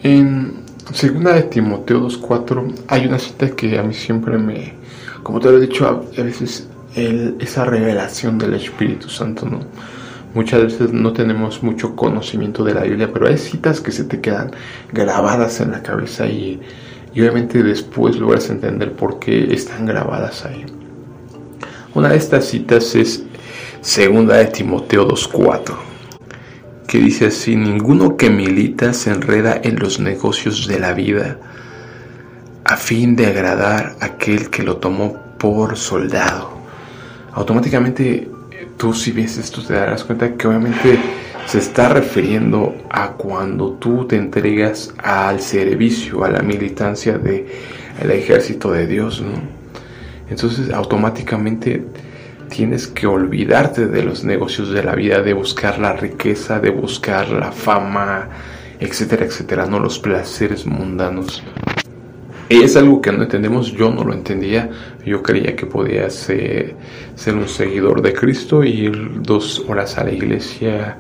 En 0.03 0.61
Segunda 0.93 1.33
de 1.33 1.43
Timoteo 1.43 2.01
2.4 2.01 2.73
hay 2.89 3.05
una 3.05 3.17
cita 3.17 3.49
que 3.51 3.79
a 3.79 3.83
mí 3.83 3.93
siempre 3.93 4.37
me, 4.37 4.73
como 5.23 5.39
te 5.39 5.49
lo 5.49 5.57
he 5.57 5.61
dicho, 5.61 5.87
a 5.87 6.21
veces 6.21 6.67
esa 6.93 7.63
revelación 7.63 8.37
del 8.37 8.55
Espíritu 8.55 9.07
Santo, 9.07 9.45
¿no? 9.45 9.59
Muchas 10.33 10.63
veces 10.63 10.91
no 10.91 11.13
tenemos 11.13 11.63
mucho 11.63 11.95
conocimiento 11.95 12.63
de 12.65 12.73
la 12.73 12.83
Biblia, 12.83 13.09
pero 13.13 13.27
hay 13.27 13.37
citas 13.37 13.79
que 13.79 13.91
se 13.91 14.03
te 14.03 14.19
quedan 14.19 14.51
grabadas 14.91 15.61
en 15.61 15.71
la 15.71 15.81
cabeza 15.81 16.27
y, 16.27 16.59
y 17.13 17.21
obviamente 17.21 17.63
después 17.63 18.17
logras 18.17 18.49
entender 18.49 18.91
por 18.91 19.19
qué 19.19 19.53
están 19.53 19.85
grabadas 19.85 20.45
ahí. 20.45 20.65
Una 21.93 22.09
de 22.09 22.17
estas 22.17 22.45
citas 22.45 22.95
es 22.95 23.23
segunda 23.81 24.37
de 24.37 24.45
Timoteo 24.45 25.07
2.4, 25.07 25.73
que 26.91 26.99
dice 26.99 27.27
así, 27.27 27.55
ninguno 27.55 28.17
que 28.17 28.29
milita 28.29 28.91
se 28.91 29.11
enreda 29.11 29.57
en 29.63 29.79
los 29.79 30.01
negocios 30.01 30.67
de 30.67 30.77
la 30.77 30.91
vida 30.91 31.37
a 32.65 32.75
fin 32.75 33.15
de 33.15 33.27
agradar 33.27 33.95
a 34.01 34.07
aquel 34.07 34.49
que 34.49 34.61
lo 34.61 34.75
tomó 34.75 35.17
por 35.37 35.77
soldado. 35.77 36.51
Automáticamente 37.31 38.29
tú 38.75 38.93
si 38.93 39.13
ves 39.13 39.37
esto 39.37 39.61
te 39.61 39.73
darás 39.73 40.03
cuenta 40.03 40.33
que 40.33 40.45
obviamente 40.49 40.99
se 41.45 41.59
está 41.59 41.87
refiriendo 41.87 42.75
a 42.89 43.13
cuando 43.13 43.71
tú 43.71 44.05
te 44.05 44.17
entregas 44.17 44.93
al 44.97 45.39
servicio, 45.39 46.25
a 46.25 46.29
la 46.29 46.41
militancia 46.41 47.17
del 47.17 47.45
el 48.01 48.11
ejército 48.11 48.69
de 48.69 48.85
Dios, 48.85 49.21
¿no? 49.21 49.31
Entonces 50.29 50.73
automáticamente 50.73 51.85
tienes 52.51 52.87
que 52.87 53.07
olvidarte 53.07 53.87
de 53.87 54.03
los 54.03 54.23
negocios 54.23 54.71
de 54.71 54.83
la 54.83 54.93
vida, 54.93 55.21
de 55.21 55.33
buscar 55.33 55.79
la 55.79 55.93
riqueza, 55.93 56.59
de 56.59 56.69
buscar 56.69 57.29
la 57.29 57.51
fama, 57.51 58.27
etcétera, 58.79 59.25
etcétera, 59.25 59.65
no 59.65 59.79
los 59.79 59.97
placeres 59.97 60.65
mundanos. 60.65 61.41
Es 62.49 62.75
algo 62.75 63.01
que 63.01 63.13
no 63.13 63.23
entendemos, 63.23 63.71
yo 63.71 63.89
no 63.89 64.03
lo 64.03 64.13
entendía, 64.13 64.69
yo 65.05 65.23
creía 65.23 65.55
que 65.55 65.65
podía 65.65 66.09
ser, 66.09 66.75
ser 67.15 67.35
un 67.35 67.47
seguidor 67.47 68.01
de 68.01 68.11
Cristo, 68.13 68.63
ir 68.63 69.21
dos 69.21 69.63
horas 69.69 69.97
a 69.97 70.03
la 70.03 70.11
iglesia 70.11 70.97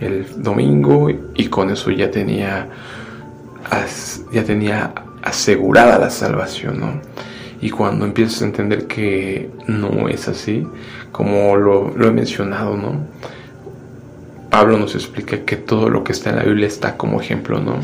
el 0.00 0.42
domingo 0.42 1.08
y 1.10 1.46
con 1.46 1.70
eso 1.70 1.90
ya 1.90 2.10
tenía, 2.10 2.68
ya 4.32 4.44
tenía 4.44 4.92
asegurada 5.22 5.98
la 5.98 6.10
salvación, 6.10 6.80
¿no? 6.80 7.00
Y 7.62 7.70
cuando 7.70 8.04
empiezas 8.04 8.42
a 8.42 8.46
entender 8.46 8.88
que 8.88 9.48
no 9.68 10.08
es 10.08 10.26
así, 10.26 10.66
como 11.12 11.56
lo, 11.56 11.94
he 12.04 12.10
mencionado, 12.10 12.76
¿no? 12.76 13.06
Pablo 14.50 14.76
nos 14.76 14.96
explica 14.96 15.44
que 15.44 15.56
todo 15.56 15.88
lo 15.88 16.02
que 16.02 16.10
está 16.10 16.30
en 16.30 16.36
la 16.36 16.42
Biblia 16.42 16.66
está 16.66 16.96
como 16.96 17.20
ejemplo, 17.20 17.60
¿no? 17.60 17.76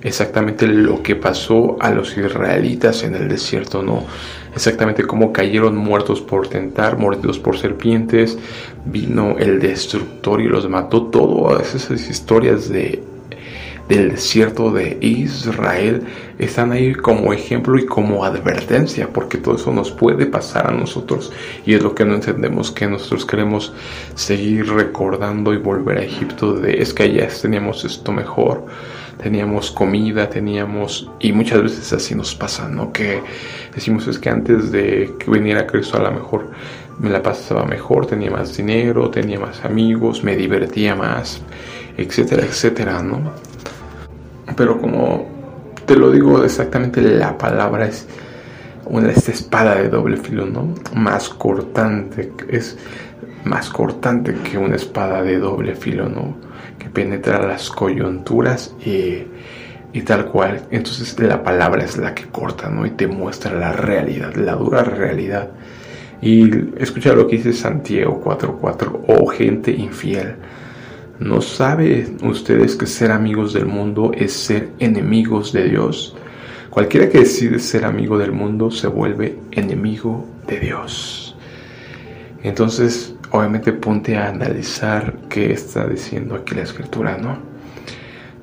Exactamente 0.00 0.66
lo 0.66 1.02
que 1.02 1.14
pasó 1.14 1.76
a 1.78 1.90
los 1.90 2.16
israelitas 2.16 3.04
en 3.04 3.14
el 3.14 3.28
desierto, 3.28 3.82
¿no? 3.82 4.06
Exactamente 4.54 5.04
cómo 5.04 5.30
cayeron 5.30 5.76
muertos 5.76 6.22
por 6.22 6.48
tentar, 6.48 6.96
mordidos 6.96 7.38
por 7.38 7.58
serpientes, 7.58 8.38
vino 8.86 9.36
el 9.38 9.60
destructor 9.60 10.40
y 10.40 10.48
los 10.48 10.66
mató. 10.70 11.02
Todas 11.02 11.74
esas 11.74 12.08
historias 12.08 12.70
de 12.70 13.02
del 13.88 14.10
desierto 14.10 14.70
de 14.70 14.98
Israel 15.00 16.02
están 16.38 16.72
ahí 16.72 16.94
como 16.94 17.32
ejemplo 17.32 17.78
y 17.78 17.86
como 17.86 18.24
advertencia, 18.24 19.08
porque 19.12 19.38
todo 19.38 19.56
eso 19.56 19.72
nos 19.72 19.90
puede 19.90 20.26
pasar 20.26 20.68
a 20.68 20.72
nosotros 20.72 21.32
y 21.64 21.74
es 21.74 21.82
lo 21.82 21.94
que 21.94 22.04
no 22.04 22.14
entendemos 22.14 22.70
que 22.70 22.86
nosotros 22.86 23.24
queremos 23.24 23.72
seguir 24.14 24.70
recordando 24.72 25.54
y 25.54 25.56
volver 25.56 25.98
a 25.98 26.02
Egipto 26.02 26.52
de 26.52 26.82
es 26.82 26.92
que 26.92 27.04
allá 27.04 27.28
teníamos 27.40 27.84
esto 27.84 28.12
mejor, 28.12 28.66
teníamos 29.22 29.70
comida, 29.70 30.28
teníamos 30.28 31.10
y 31.18 31.32
muchas 31.32 31.62
veces 31.62 31.92
así 31.92 32.14
nos 32.14 32.34
pasa, 32.34 32.68
¿no? 32.68 32.92
Que 32.92 33.22
decimos 33.74 34.06
es 34.06 34.18
que 34.18 34.28
antes 34.28 34.70
de 34.70 35.14
que 35.18 35.30
viniera 35.30 35.66
Cristo 35.66 35.96
a 35.96 36.02
lo 36.02 36.12
mejor 36.12 36.50
me 36.98 37.10
la 37.10 37.22
pasaba 37.22 37.64
mejor, 37.64 38.06
tenía 38.06 38.30
más 38.30 38.56
dinero, 38.56 39.08
tenía 39.08 39.40
más 39.40 39.64
amigos, 39.64 40.22
me 40.24 40.36
divertía 40.36 40.94
más, 40.94 41.40
etcétera, 41.96 42.44
etcétera, 42.44 43.02
¿no? 43.02 43.47
Pero 44.56 44.80
como 44.80 45.26
te 45.86 45.96
lo 45.96 46.10
digo 46.10 46.44
exactamente, 46.44 47.00
la 47.00 47.38
palabra 47.38 47.86
es 47.86 48.06
una 48.86 49.10
esta 49.10 49.32
espada 49.32 49.76
de 49.76 49.88
doble 49.88 50.16
filo, 50.16 50.46
¿no? 50.46 50.74
Más 50.94 51.28
cortante, 51.28 52.32
es 52.48 52.78
más 53.44 53.70
cortante 53.70 54.34
que 54.34 54.58
una 54.58 54.76
espada 54.76 55.22
de 55.22 55.38
doble 55.38 55.74
filo, 55.74 56.08
¿no? 56.08 56.36
Que 56.78 56.88
penetra 56.88 57.46
las 57.46 57.70
coyunturas 57.70 58.74
y, 58.84 59.26
y 59.92 60.02
tal 60.02 60.26
cual. 60.26 60.66
Entonces 60.70 61.18
la 61.18 61.42
palabra 61.42 61.84
es 61.84 61.96
la 61.96 62.14
que 62.14 62.26
corta, 62.26 62.68
¿no? 62.68 62.86
Y 62.86 62.90
te 62.90 63.06
muestra 63.06 63.52
la 63.54 63.72
realidad, 63.72 64.34
la 64.34 64.54
dura 64.56 64.82
realidad. 64.82 65.50
Y 66.20 66.50
escucha 66.82 67.12
lo 67.12 67.26
que 67.26 67.36
dice 67.36 67.52
Santiago 67.52 68.20
4:4, 68.24 69.04
oh 69.08 69.26
gente 69.26 69.70
infiel 69.70 70.36
¿No 71.20 71.40
saben 71.40 72.18
ustedes 72.22 72.76
que 72.76 72.86
ser 72.86 73.10
amigos 73.10 73.52
del 73.52 73.66
mundo 73.66 74.12
es 74.14 74.32
ser 74.32 74.70
enemigos 74.78 75.52
de 75.52 75.68
Dios? 75.68 76.14
Cualquiera 76.70 77.08
que 77.08 77.18
decide 77.18 77.58
ser 77.58 77.84
amigo 77.84 78.18
del 78.18 78.30
mundo 78.30 78.70
se 78.70 78.86
vuelve 78.86 79.36
enemigo 79.50 80.24
de 80.46 80.60
Dios. 80.60 81.36
Entonces, 82.44 83.16
obviamente 83.32 83.72
ponte 83.72 84.16
a 84.16 84.28
analizar 84.28 85.18
qué 85.28 85.52
está 85.52 85.88
diciendo 85.88 86.36
aquí 86.36 86.54
la 86.54 86.62
escritura, 86.62 87.18
¿no? 87.18 87.38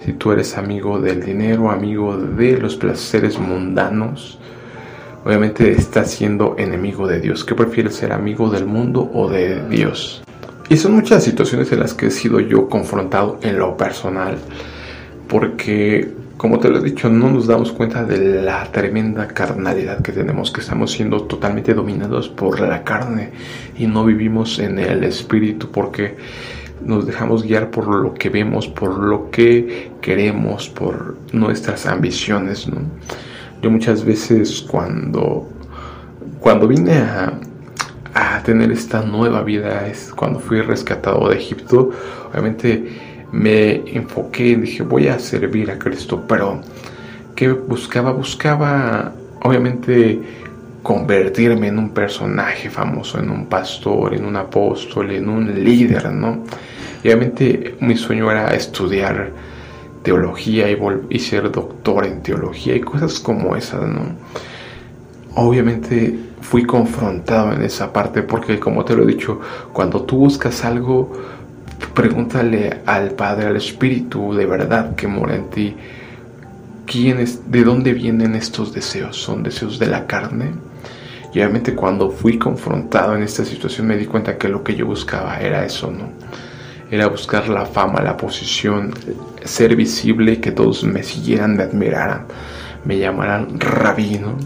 Si 0.03 0.12
tú 0.12 0.34
eres 0.34 0.58
amigo 0.58 1.00
del 1.00 1.24
dinero, 1.24 1.72
amigo 1.72 2.17
de 2.17 2.58
los 2.58 2.75
placeres 2.75 3.39
mundanos, 3.39 4.38
obviamente 5.24 5.72
estás 5.72 6.12
siendo 6.12 6.55
enemigo 6.58 7.08
de 7.08 7.22
Dios. 7.22 7.46
¿Qué 7.46 7.55
prefieres 7.55 7.96
ser 7.96 8.12
amigo 8.12 8.50
del 8.50 8.65
mundo 8.65 9.10
o 9.13 9.29
de 9.29 9.65
Dios? 9.70 10.25
Y 10.70 10.78
son 10.78 10.94
muchas 10.94 11.24
situaciones 11.24 11.72
en 11.72 11.80
las 11.80 11.94
que 11.94 12.08
he 12.08 12.12
sido 12.12 12.40
yo 12.40 12.68
confrontado 12.68 13.40
en 13.44 13.60
lo 13.60 13.78
personal, 13.78 14.38
porque 15.28 16.12
como 16.38 16.60
te 16.60 16.70
lo 16.70 16.80
he 16.80 16.84
dicho, 16.84 17.10
no 17.10 17.32
nos 17.32 17.48
damos 17.48 17.72
cuenta 17.72 18.04
de 18.04 18.42
la 18.44 18.66
tremenda 18.72 19.28
carnalidad 19.28 20.02
que 20.02 20.12
tenemos, 20.12 20.52
que 20.52 20.62
estamos 20.62 20.92
siendo 20.92 21.24
totalmente 21.24 21.74
dominados 21.74 22.28
por 22.28 22.60
la 22.60 22.84
carne 22.84 23.32
y 23.78 23.88
no 23.88 24.04
vivimos 24.04 24.60
en 24.60 24.80
el 24.80 25.04
espíritu 25.06 25.72
porque 25.72 26.18
nos 26.84 27.06
dejamos 27.06 27.44
guiar 27.44 27.72
por 27.72 27.88
lo 27.88 28.14
que 28.14 28.30
vemos, 28.30 28.68
por 28.68 28.98
lo 28.98 29.32
que 29.32 29.92
queremos, 30.02 30.70
por 30.70 31.18
nuestras 31.32 31.86
ambiciones. 31.86 32.68
¿no? 32.68 32.78
Yo 33.62 33.72
muchas 33.72 34.04
veces 34.04 34.62
cuando, 34.62 35.48
cuando 36.42 36.68
vine 36.68 36.98
a, 36.98 37.40
a 38.16 38.42
tener 38.42 38.72
esta 38.72 39.02
nueva 39.02 39.44
vida 39.44 39.86
es 39.88 40.14
cuando 40.16 40.40
fui 40.40 40.62
rescatado 40.62 41.30
de 41.30 41.36
Egipto. 41.36 41.92
Obviamente 42.30 43.28
me 43.34 43.84
enfoqué 43.94 44.56
dije 44.56 44.84
voy 44.84 45.10
a 45.10 45.20
servir 45.20 45.70
a 45.70 45.78
Cristo, 45.78 46.24
pero 46.26 46.62
¿qué 47.36 47.50
buscaba? 47.50 48.14
Buscaba 48.14 49.12
obviamente 49.44 50.22
convertirme 50.82 51.68
en 51.68 51.78
un 51.78 51.90
personaje 51.90 52.70
famoso, 52.70 53.20
en 53.20 53.30
un 53.30 53.48
pastor, 53.48 54.14
en 54.14 54.24
un 54.24 54.38
apóstol, 54.38 55.12
en 55.12 55.28
un 55.28 55.64
líder, 55.64 56.14
¿no? 56.14 56.44
Y 57.04 57.10
obviamente 57.10 57.76
mi 57.82 57.98
sueño 57.98 58.32
era 58.32 58.56
estudiar 58.56 59.32
teología 60.04 60.72
y, 60.72 60.78
y 61.10 61.20
ser 61.20 61.52
doctor 61.52 62.06
en 62.06 62.24
teología 62.24 62.76
y 62.76 62.80
cosas 62.80 63.20
como 63.20 63.58
esas, 63.58 63.82
¿no? 63.82 64.16
Obviamente 65.36 66.25
fui 66.46 66.64
confrontado 66.64 67.54
en 67.54 67.64
esa 67.64 67.92
parte 67.92 68.22
porque 68.22 68.60
como 68.60 68.86
te 68.86 68.96
lo 68.96 69.04
he 69.04 69.08
dicho, 69.08 69.42
cuando 69.74 70.04
tú 70.04 70.18
buscas 70.18 70.64
algo, 70.64 71.12
pregúntale 71.96 72.82
al 72.86 73.12
Padre, 73.12 73.48
al 73.48 73.56
Espíritu 73.58 74.34
de 74.36 74.46
verdad 74.46 74.96
que 74.96 75.08
mora 75.08 75.36
en 75.36 75.50
ti, 75.50 75.75
¿quién 76.86 77.20
es, 77.20 77.52
¿de 77.52 77.64
dónde 77.64 77.94
vienen 77.94 78.36
estos 78.36 78.74
deseos? 78.74 79.18
¿Son 79.18 79.42
deseos 79.42 79.80
de 79.80 79.88
la 79.88 80.06
carne? 80.06 80.52
Y 81.34 81.40
obviamente 81.40 81.74
cuando 81.74 82.12
fui 82.12 82.38
confrontado 82.38 83.16
en 83.16 83.24
esta 83.24 83.44
situación 83.44 83.88
me 83.88 83.98
di 83.98 84.06
cuenta 84.06 84.38
que 84.38 84.48
lo 84.48 84.64
que 84.64 84.75
yo 84.75 84.86
buscaba 84.86 85.40
era 85.40 85.66
eso, 85.66 85.90
¿no? 85.90 86.10
Era 86.92 87.08
buscar 87.08 87.50
la 87.50 87.66
fama, 87.66 88.04
la 88.04 88.16
posición, 88.16 88.94
ser 89.44 89.75
visible, 89.75 90.40
que 90.40 90.52
todos 90.52 90.84
me 90.84 91.02
siguieran, 91.02 91.58
me 91.58 91.64
admiraran, 91.64 92.28
me 92.86 93.00
llamaran 93.00 93.60
rabino 93.60 94.38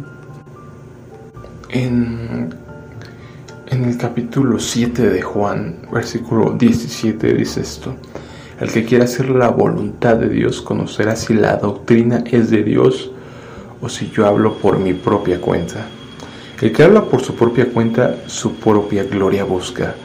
en, 1.70 2.50
el 3.70 3.98
capítulo 3.98 4.60
7 4.60 5.10
de 5.10 5.22
Juan, 5.22 5.78
versículo 5.92 6.52
17, 6.52 7.34
dice 7.34 7.62
esto. 7.62 7.96
El 8.60 8.72
que 8.72 8.84
quiera 8.84 9.06
hacer 9.06 9.30
la 9.30 9.50
voluntad 9.50 10.18
de 10.18 10.28
Dios 10.28 10.62
conocerá 10.62 11.16
si 11.16 11.34
la 11.34 11.56
doctrina 11.56 12.24
es 12.30 12.50
de 12.50 12.64
Dios 12.64 13.12
o 13.82 13.88
si 13.88 14.10
yo 14.10 14.26
hablo 14.26 14.58
por 14.58 14.80
mi 14.80 14.94
propia 14.94 15.40
cuenta. 15.40 15.88
El 16.60 16.74
que 16.74 16.84
habla 16.84 17.06
por 17.06 17.22
su 17.22 17.36
propia 17.36 17.72
cuenta, 17.72 18.18
su 18.28 18.56
propia 18.56 19.06
gloria 19.06 19.46
busca, 19.46 19.96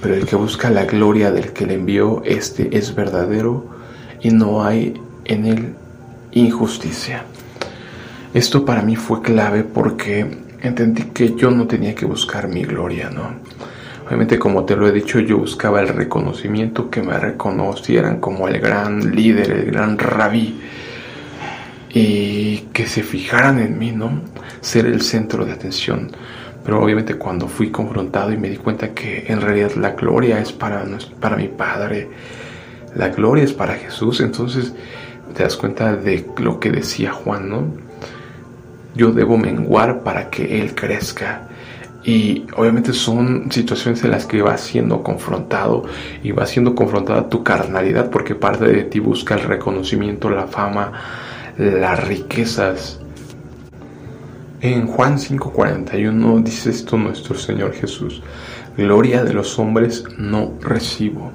pero 0.00 0.14
el 0.14 0.26
que 0.26 0.34
busca 0.34 0.68
la 0.68 0.84
gloria 0.84 1.30
del 1.30 1.52
que 1.52 1.66
le 1.66 1.74
envió, 1.74 2.22
este 2.24 2.76
es 2.76 2.94
verdadero 2.94 3.66
y 4.20 4.30
no 4.30 4.64
hay 4.64 5.00
en 5.24 5.46
él 5.46 5.74
injusticia. 6.32 7.24
Esto 8.34 8.64
para 8.64 8.82
mí 8.82 8.96
fue 8.96 9.22
clave 9.22 9.62
porque 9.62 10.51
entendí 10.62 11.04
que 11.04 11.34
yo 11.34 11.50
no 11.50 11.66
tenía 11.66 11.94
que 11.94 12.06
buscar 12.06 12.48
mi 12.48 12.62
gloria, 12.64 13.10
¿no? 13.10 13.34
Obviamente, 14.06 14.38
como 14.38 14.64
te 14.64 14.76
lo 14.76 14.86
he 14.88 14.92
dicho, 14.92 15.20
yo 15.20 15.38
buscaba 15.38 15.80
el 15.80 15.88
reconocimiento, 15.88 16.90
que 16.90 17.02
me 17.02 17.18
reconocieran 17.18 18.20
como 18.20 18.48
el 18.48 18.60
gran 18.60 19.14
líder, 19.14 19.50
el 19.50 19.64
gran 19.66 19.98
rabí. 19.98 20.60
y 21.94 22.68
que 22.72 22.86
se 22.86 23.02
fijaran 23.02 23.58
en 23.58 23.78
mí, 23.78 23.92
¿no? 23.92 24.22
Ser 24.62 24.86
el 24.86 25.02
centro 25.02 25.44
de 25.44 25.52
atención. 25.52 26.10
Pero 26.64 26.82
obviamente 26.82 27.16
cuando 27.16 27.48
fui 27.48 27.70
confrontado 27.70 28.32
y 28.32 28.38
me 28.38 28.48
di 28.48 28.56
cuenta 28.56 28.94
que 28.94 29.24
en 29.28 29.40
realidad 29.40 29.72
la 29.74 29.90
gloria 29.90 30.40
es 30.40 30.52
para, 30.52 30.84
para 31.20 31.36
mi 31.36 31.48
Padre, 31.48 32.08
la 32.94 33.08
gloria 33.08 33.44
es 33.44 33.52
para 33.52 33.74
Jesús, 33.74 34.20
entonces 34.20 34.72
te 35.34 35.42
das 35.42 35.56
cuenta 35.56 35.96
de 35.96 36.24
lo 36.38 36.60
que 36.60 36.70
decía 36.70 37.12
Juan, 37.12 37.48
¿no? 37.48 37.91
Yo 38.94 39.12
debo 39.12 39.36
menguar 39.36 40.02
para 40.02 40.30
que 40.30 40.60
Él 40.60 40.74
crezca. 40.74 41.48
Y 42.04 42.46
obviamente 42.56 42.92
son 42.92 43.50
situaciones 43.52 44.02
en 44.02 44.10
las 44.10 44.26
que 44.26 44.42
vas 44.42 44.60
siendo 44.60 45.02
confrontado 45.02 45.84
y 46.22 46.32
va 46.32 46.46
siendo 46.46 46.74
confrontada 46.74 47.28
tu 47.28 47.44
carnalidad 47.44 48.10
porque 48.10 48.34
parte 48.34 48.64
de 48.64 48.82
ti 48.84 48.98
busca 48.98 49.34
el 49.34 49.44
reconocimiento, 49.44 50.28
la 50.28 50.48
fama, 50.48 50.92
las 51.56 52.02
riquezas. 52.04 52.98
En 54.60 54.86
Juan 54.86 55.18
5:41 55.18 56.42
dice 56.42 56.70
esto 56.70 56.96
nuestro 56.96 57.36
Señor 57.36 57.72
Jesús, 57.72 58.22
gloria 58.76 59.24
de 59.24 59.34
los 59.34 59.58
hombres 59.58 60.04
no 60.18 60.54
recibo, 60.60 61.32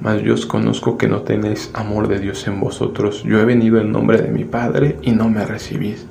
mas 0.00 0.20
yo 0.22 0.34
os 0.34 0.44
conozco 0.44 0.98
que 0.98 1.08
no 1.08 1.22
tenéis 1.22 1.70
amor 1.74 2.08
de 2.08 2.18
Dios 2.18 2.46
en 2.46 2.60
vosotros. 2.60 3.22
Yo 3.22 3.38
he 3.38 3.44
venido 3.44 3.80
en 3.80 3.92
nombre 3.92 4.20
de 4.20 4.32
mi 4.32 4.44
Padre 4.44 4.98
y 5.02 5.12
no 5.12 5.28
me 5.28 5.46
recibís. 5.46 6.06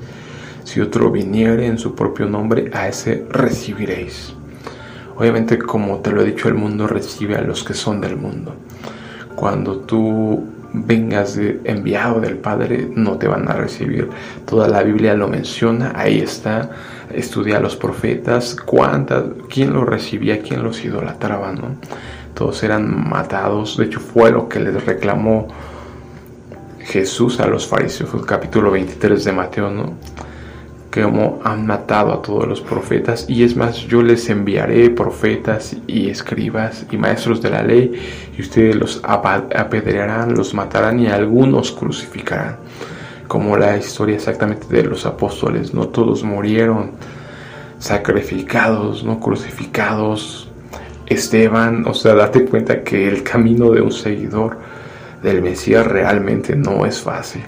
Si 0.74 0.82
otro 0.82 1.12
viniere 1.12 1.68
en 1.68 1.78
su 1.78 1.94
propio 1.94 2.26
nombre, 2.26 2.72
a 2.74 2.88
ese 2.88 3.28
recibiréis. 3.30 4.34
Obviamente, 5.16 5.60
como 5.60 6.00
te 6.00 6.10
lo 6.10 6.24
he 6.24 6.26
dicho, 6.26 6.48
el 6.48 6.56
mundo 6.56 6.88
recibe 6.88 7.36
a 7.36 7.42
los 7.42 7.64
que 7.64 7.76
son 7.76 8.02
del 8.02 8.16
mundo. 8.16 8.56
Cuando 9.36 9.82
tú 9.82 10.44
vengas 10.74 11.36
de, 11.36 11.62
enviado 11.66 12.22
del 12.22 12.38
Padre, 12.38 12.90
no 12.96 13.20
te 13.20 13.28
van 13.28 13.48
a 13.50 13.54
recibir. 13.54 14.10
Toda 14.48 14.68
la 14.68 14.82
Biblia 14.82 15.14
lo 15.14 15.28
menciona, 15.28 15.94
ahí 15.96 16.22
está. 16.22 16.72
Estudia 17.14 17.58
a 17.58 17.60
los 17.60 17.76
profetas, 17.76 18.56
cuántas, 18.56 19.26
quién 19.52 19.74
los 19.74 19.86
recibía, 19.86 20.42
quién 20.42 20.64
los 20.64 20.84
idolatraba, 20.84 21.52
¿no? 21.52 21.76
Todos 22.34 22.64
eran 22.64 23.08
matados. 23.12 23.78
De 23.78 23.86
hecho, 23.86 24.00
fue 24.00 24.32
lo 24.32 24.50
que 24.50 24.60
les 24.60 24.84
reclamó 24.84 25.50
Jesús 26.80 27.40
a 27.40 27.46
los 27.46 27.68
fariseos, 27.68 28.10
capítulo 28.26 28.72
23 28.72 29.24
de 29.24 29.32
Mateo, 29.34 29.70
¿no? 29.70 29.94
Como 30.94 31.40
han 31.44 31.66
matado 31.66 32.14
a 32.14 32.22
todos 32.22 32.48
los 32.48 32.62
profetas, 32.62 33.26
y 33.28 33.44
es 33.44 33.56
más, 33.56 33.78
yo 33.88 34.04
les 34.04 34.30
enviaré 34.30 34.92
profetas 34.92 35.76
y 35.88 36.10
escribas 36.10 36.86
y 36.92 36.98
maestros 36.98 37.42
de 37.42 37.50
la 37.50 37.64
ley, 37.64 37.94
y 38.38 38.42
ustedes 38.42 38.76
los 38.76 39.02
apedrearán, 39.04 40.36
los 40.36 40.54
matarán 40.54 41.00
y 41.00 41.08
algunos 41.08 41.72
crucificarán. 41.72 42.58
Como 43.28 43.58
la 43.58 43.76
historia 43.76 44.18
exactamente 44.18 44.68
de 44.70 44.84
los 44.84 45.08
apóstoles, 45.08 45.74
no 45.74 45.88
todos 45.88 46.24
murieron 46.24 46.92
sacrificados, 47.80 49.04
no 49.04 49.20
crucificados. 49.20 50.48
Esteban, 51.08 51.88
o 51.88 51.94
sea, 51.96 52.14
date 52.14 52.46
cuenta 52.46 52.84
que 52.84 53.08
el 53.08 53.24
camino 53.24 53.72
de 53.72 53.82
un 53.82 53.92
seguidor 53.92 54.58
del 55.24 55.42
Mesías 55.42 55.88
realmente 55.88 56.56
no 56.56 56.86
es 56.86 57.02
fácil 57.02 57.44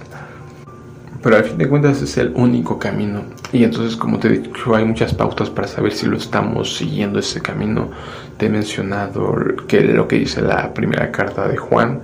pero 1.26 1.38
al 1.38 1.44
fin 1.44 1.58
de 1.58 1.68
cuentas 1.68 2.04
es 2.04 2.18
el 2.18 2.34
único 2.36 2.78
camino. 2.78 3.24
Y 3.52 3.64
entonces, 3.64 3.96
como 3.98 4.20
te 4.20 4.28
he 4.28 4.32
dicho, 4.42 4.76
hay 4.76 4.86
muchas 4.86 5.12
pautas 5.12 5.50
para 5.50 5.68
saber 5.68 5.92
si 5.92 6.06
lo 6.06 6.18
estamos 6.18 6.78
siguiendo 6.78 7.18
ese 7.18 7.42
camino. 7.42 7.90
Te 8.38 8.46
he 8.46 8.50
mencionado 8.50 9.34
que 9.68 9.82
lo 9.82 10.08
que 10.08 10.20
dice 10.20 10.44
la 10.44 10.72
primera 10.72 11.12
carta 11.12 11.48
de 11.48 11.58
Juan, 11.58 12.02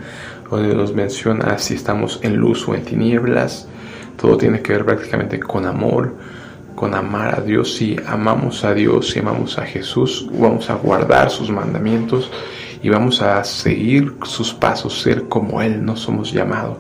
donde 0.50 0.74
nos 0.74 0.96
menciona 0.96 1.60
si 1.60 1.75
estamos 1.75 2.20
en 2.24 2.38
luz 2.38 2.68
o 2.68 2.74
en 2.74 2.84
tinieblas. 2.84 3.68
Todo 4.20 4.38
tiene 4.38 4.63
que 4.63 4.74
ver 4.74 4.86
prácticamente 4.86 5.40
con 5.40 5.68
amor, 5.68 6.16
con 6.74 6.96
amar 6.96 7.38
a 7.38 7.42
Dios. 7.42 7.75
Si 7.75 7.98
amamos 8.07 8.66
a 8.66 8.74
Dios, 8.74 9.12
si 9.12 9.20
amamos 9.20 9.60
a 9.60 9.68
Jesús, 9.68 10.27
vamos 10.34 10.68
a 10.72 10.74
guardar 10.74 11.29
sus 11.29 11.51
mandamientos 11.51 12.31
y 12.81 12.90
vamos 12.90 13.22
a 13.22 13.44
seguir 13.44 14.16
sus 14.24 14.51
pasos, 14.51 15.00
ser 15.00 15.27
como 15.27 15.62
Él, 15.62 15.86
no 15.86 15.96
somos 15.96 16.31
llamados. 16.31 16.79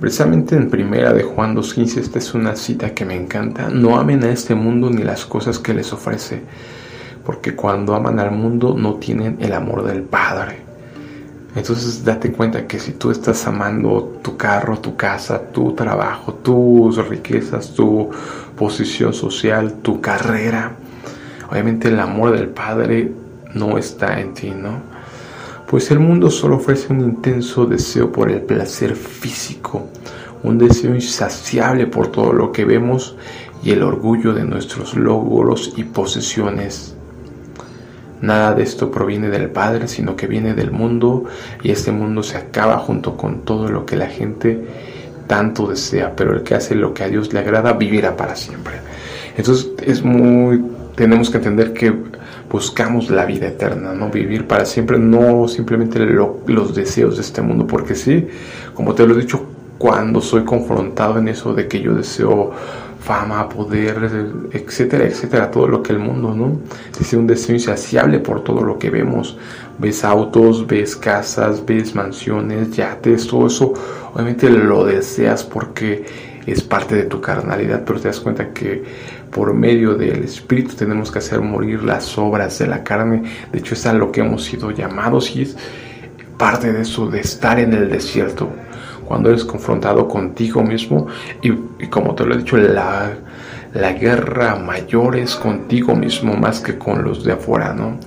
Precisamente 0.00 0.54
en 0.54 0.70
primera 0.70 1.12
de 1.12 1.24
Juan 1.24 1.56
2.15 1.56 1.98
esta 1.98 2.18
es 2.20 2.32
una 2.32 2.54
cita 2.54 2.94
que 2.94 3.04
me 3.04 3.16
encanta. 3.16 3.68
No 3.68 3.98
amen 3.98 4.22
a 4.22 4.30
este 4.30 4.54
mundo 4.54 4.90
ni 4.90 5.02
las 5.02 5.26
cosas 5.26 5.58
que 5.58 5.74
les 5.74 5.92
ofrece, 5.92 6.42
porque 7.26 7.56
cuando 7.56 7.96
aman 7.96 8.20
al 8.20 8.30
mundo 8.30 8.76
no 8.78 8.94
tienen 8.94 9.38
el 9.40 9.52
amor 9.52 9.84
del 9.84 10.02
Padre. 10.02 10.58
Entonces 11.56 12.04
date 12.04 12.30
cuenta 12.30 12.68
que 12.68 12.78
si 12.78 12.92
tú 12.92 13.10
estás 13.10 13.44
amando 13.48 14.20
tu 14.22 14.36
carro, 14.36 14.78
tu 14.78 14.94
casa, 14.94 15.50
tu 15.50 15.72
trabajo, 15.72 16.34
tus 16.34 17.04
riquezas, 17.08 17.74
tu 17.74 18.08
posición 18.56 19.12
social, 19.12 19.80
tu 19.82 20.00
carrera, 20.00 20.76
obviamente 21.50 21.88
el 21.88 21.98
amor 21.98 22.30
del 22.30 22.50
Padre 22.50 23.12
no 23.54 23.76
está 23.76 24.20
en 24.20 24.34
ti, 24.34 24.50
¿no? 24.50 24.97
Pues 25.68 25.90
el 25.90 25.98
mundo 25.98 26.30
solo 26.30 26.56
ofrece 26.56 26.92
un 26.92 27.00
intenso 27.00 27.66
deseo 27.66 28.10
por 28.10 28.30
el 28.30 28.40
placer 28.40 28.96
físico, 28.96 29.86
un 30.42 30.56
deseo 30.56 30.94
insaciable 30.94 31.86
por 31.86 32.10
todo 32.10 32.32
lo 32.32 32.52
que 32.52 32.64
vemos 32.64 33.16
y 33.62 33.72
el 33.72 33.82
orgullo 33.82 34.32
de 34.32 34.44
nuestros 34.44 34.96
logros 34.96 35.74
y 35.76 35.84
posesiones. 35.84 36.94
Nada 38.22 38.54
de 38.54 38.62
esto 38.62 38.90
proviene 38.90 39.28
del 39.28 39.50
Padre, 39.50 39.88
sino 39.88 40.16
que 40.16 40.26
viene 40.26 40.54
del 40.54 40.70
mundo 40.70 41.24
y 41.62 41.70
este 41.70 41.92
mundo 41.92 42.22
se 42.22 42.38
acaba 42.38 42.78
junto 42.78 43.18
con 43.18 43.42
todo 43.42 43.68
lo 43.68 43.84
que 43.84 43.96
la 43.96 44.06
gente 44.06 44.64
tanto 45.26 45.66
desea, 45.66 46.16
pero 46.16 46.34
el 46.34 46.44
que 46.44 46.54
hace 46.54 46.74
lo 46.74 46.94
que 46.94 47.04
a 47.04 47.08
Dios 47.08 47.34
le 47.34 47.40
agrada 47.40 47.74
vivirá 47.74 48.16
para 48.16 48.36
siempre. 48.36 48.76
Entonces 49.36 49.68
es 49.84 50.02
muy, 50.02 50.64
tenemos 50.96 51.28
que 51.28 51.36
entender 51.36 51.74
que 51.74 51.94
buscamos 52.50 53.10
la 53.10 53.24
vida 53.24 53.48
eterna, 53.48 53.92
no 53.92 54.10
vivir 54.10 54.46
para 54.46 54.64
siempre, 54.64 54.98
no 54.98 55.48
simplemente 55.48 55.98
los 55.98 56.74
deseos 56.74 57.16
de 57.16 57.22
este 57.22 57.42
mundo, 57.42 57.66
porque 57.66 57.94
sí, 57.94 58.26
como 58.74 58.94
te 58.94 59.06
lo 59.06 59.14
he 59.14 59.20
dicho, 59.20 59.44
cuando 59.76 60.20
soy 60.20 60.44
confrontado 60.44 61.18
en 61.18 61.28
eso 61.28 61.54
de 61.54 61.68
que 61.68 61.80
yo 61.80 61.94
deseo 61.94 62.52
fama, 63.00 63.48
poder, 63.48 64.10
etcétera, 64.52 65.04
etcétera, 65.04 65.50
todo 65.50 65.68
lo 65.68 65.82
que 65.82 65.92
el 65.92 65.98
mundo, 65.98 66.34
¿no? 66.34 66.58
Dice 66.98 67.16
un 67.16 67.26
deseo 67.26 67.54
insaciable 67.54 68.18
por 68.18 68.42
todo 68.42 68.62
lo 68.62 68.78
que 68.78 68.90
vemos. 68.90 69.38
Ves 69.78 70.04
autos, 70.04 70.66
ves 70.66 70.96
casas, 70.96 71.64
ves 71.64 71.94
mansiones, 71.94 72.72
yates, 72.72 73.28
todo 73.28 73.46
eso, 73.46 73.72
obviamente 74.12 74.50
lo 74.50 74.84
deseas 74.84 75.44
porque 75.44 76.04
es 76.44 76.62
parte 76.62 76.96
de 76.96 77.04
tu 77.04 77.20
carnalidad, 77.20 77.84
pero 77.86 78.00
te 78.00 78.08
das 78.08 78.20
cuenta 78.20 78.52
que 78.52 78.82
por 79.30 79.54
medio 79.54 79.94
del 79.94 80.24
Espíritu 80.24 80.74
tenemos 80.74 81.10
que 81.10 81.18
hacer 81.18 81.40
morir 81.40 81.82
las 81.82 82.16
obras 82.18 82.58
de 82.58 82.66
la 82.66 82.82
carne. 82.82 83.22
De 83.52 83.58
hecho, 83.58 83.74
es 83.74 83.86
a 83.86 83.92
lo 83.92 84.10
que 84.10 84.20
hemos 84.20 84.44
sido 84.44 84.70
llamados 84.70 85.34
y 85.36 85.42
es 85.42 85.56
parte 86.36 86.72
de 86.72 86.82
eso, 86.82 87.06
de 87.08 87.20
estar 87.20 87.58
en 87.58 87.72
el 87.72 87.90
desierto. 87.90 88.48
Cuando 89.04 89.30
eres 89.30 89.44
confrontado 89.44 90.06
contigo 90.06 90.62
mismo 90.62 91.06
y, 91.42 91.50
como 91.86 92.14
te 92.14 92.24
lo 92.24 92.34
he 92.34 92.38
dicho, 92.38 92.56
la, 92.58 93.10
la 93.72 93.92
guerra 93.92 94.56
mayor 94.56 95.16
es 95.16 95.34
contigo 95.34 95.94
mismo 95.94 96.34
más 96.34 96.60
que 96.60 96.76
con 96.76 97.02
los 97.02 97.24
de 97.24 97.32
afuera, 97.32 97.72
¿no? 97.72 97.98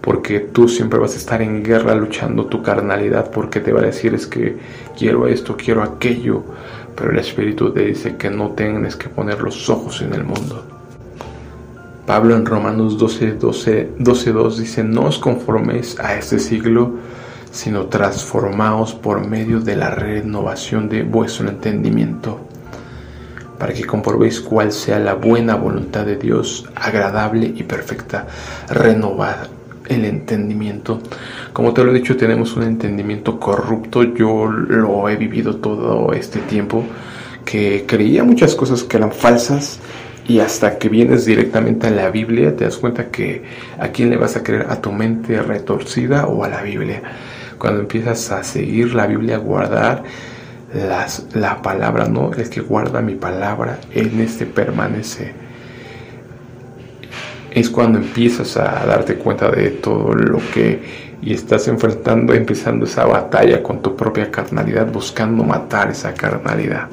Porque 0.00 0.40
tú 0.40 0.68
siempre 0.68 0.98
vas 0.98 1.14
a 1.14 1.18
estar 1.18 1.40
en 1.40 1.62
guerra 1.62 1.94
luchando 1.94 2.46
tu 2.46 2.62
carnalidad 2.62 3.30
porque 3.30 3.60
te 3.60 3.72
va 3.72 3.80
a 3.80 3.84
decir 3.84 4.14
es 4.14 4.26
que 4.26 4.58
quiero 4.98 5.26
esto, 5.26 5.56
quiero 5.56 5.82
aquello 5.82 6.44
pero 7.00 7.12
el 7.12 7.18
Espíritu 7.18 7.72
te 7.72 7.86
dice 7.86 8.16
que 8.16 8.28
no 8.28 8.50
tienes 8.50 8.94
que 8.94 9.08
poner 9.08 9.40
los 9.40 9.70
ojos 9.70 10.02
en 10.02 10.12
el 10.12 10.22
mundo. 10.22 10.62
Pablo 12.04 12.36
en 12.36 12.44
Romanos 12.44 12.98
12, 12.98 13.36
12, 13.36 13.92
12 13.98 14.32
2 14.32 14.58
dice, 14.58 14.84
no 14.84 15.06
os 15.06 15.18
conforméis 15.18 15.98
a 15.98 16.16
este 16.16 16.38
siglo, 16.38 16.96
sino 17.50 17.86
transformaos 17.86 18.92
por 18.92 19.26
medio 19.26 19.60
de 19.60 19.76
la 19.76 19.88
renovación 19.88 20.90
de 20.90 21.02
vuestro 21.02 21.48
entendimiento, 21.48 22.38
para 23.58 23.72
que 23.72 23.86
comprobéis 23.86 24.38
cuál 24.42 24.70
sea 24.70 24.98
la 24.98 25.14
buena 25.14 25.54
voluntad 25.54 26.04
de 26.04 26.16
Dios, 26.16 26.68
agradable 26.74 27.46
y 27.56 27.62
perfecta. 27.62 28.26
Renovar 28.68 29.48
el 29.90 30.04
entendimiento. 30.04 31.00
Como 31.52 31.74
te 31.74 31.84
lo 31.84 31.90
he 31.90 31.94
dicho, 31.94 32.16
tenemos 32.16 32.56
un 32.56 32.62
entendimiento 32.62 33.38
corrupto. 33.38 34.02
Yo 34.02 34.46
lo 34.46 35.08
he 35.08 35.16
vivido 35.16 35.56
todo 35.56 36.12
este 36.12 36.38
tiempo, 36.40 36.84
que 37.44 37.84
creía 37.86 38.24
muchas 38.24 38.54
cosas 38.54 38.84
que 38.84 38.96
eran 38.96 39.12
falsas. 39.12 39.80
Y 40.28 40.38
hasta 40.38 40.78
que 40.78 40.88
vienes 40.88 41.24
directamente 41.24 41.88
a 41.88 41.90
la 41.90 42.10
Biblia, 42.10 42.54
te 42.54 42.64
das 42.64 42.76
cuenta 42.76 43.10
que 43.10 43.42
a 43.78 43.88
quién 43.88 44.10
le 44.10 44.16
vas 44.16 44.36
a 44.36 44.44
creer, 44.44 44.66
a 44.70 44.80
tu 44.80 44.92
mente 44.92 45.42
retorcida 45.42 46.26
o 46.26 46.44
a 46.44 46.48
la 46.48 46.62
Biblia. 46.62 47.02
Cuando 47.58 47.80
empiezas 47.80 48.30
a 48.30 48.44
seguir 48.44 48.94
la 48.94 49.06
Biblia, 49.06 49.36
a 49.36 49.38
guardar 49.38 50.04
las, 50.72 51.26
la 51.34 51.60
palabra, 51.60 52.06
no, 52.06 52.30
es 52.32 52.48
que 52.48 52.60
guarda 52.60 53.00
mi 53.00 53.16
palabra, 53.16 53.80
en 53.92 54.20
este 54.20 54.46
permanece 54.46 55.49
es 57.50 57.70
cuando 57.70 57.98
empiezas 57.98 58.56
a 58.56 58.84
darte 58.86 59.16
cuenta 59.16 59.50
de 59.50 59.70
todo 59.70 60.14
lo 60.14 60.38
que 60.52 61.10
y 61.22 61.34
estás 61.34 61.68
enfrentando, 61.68 62.32
empezando 62.32 62.86
esa 62.86 63.04
batalla 63.04 63.62
con 63.62 63.82
tu 63.82 63.94
propia 63.94 64.30
carnalidad, 64.30 64.90
buscando 64.90 65.44
matar 65.44 65.90
esa 65.90 66.14
carnalidad. 66.14 66.88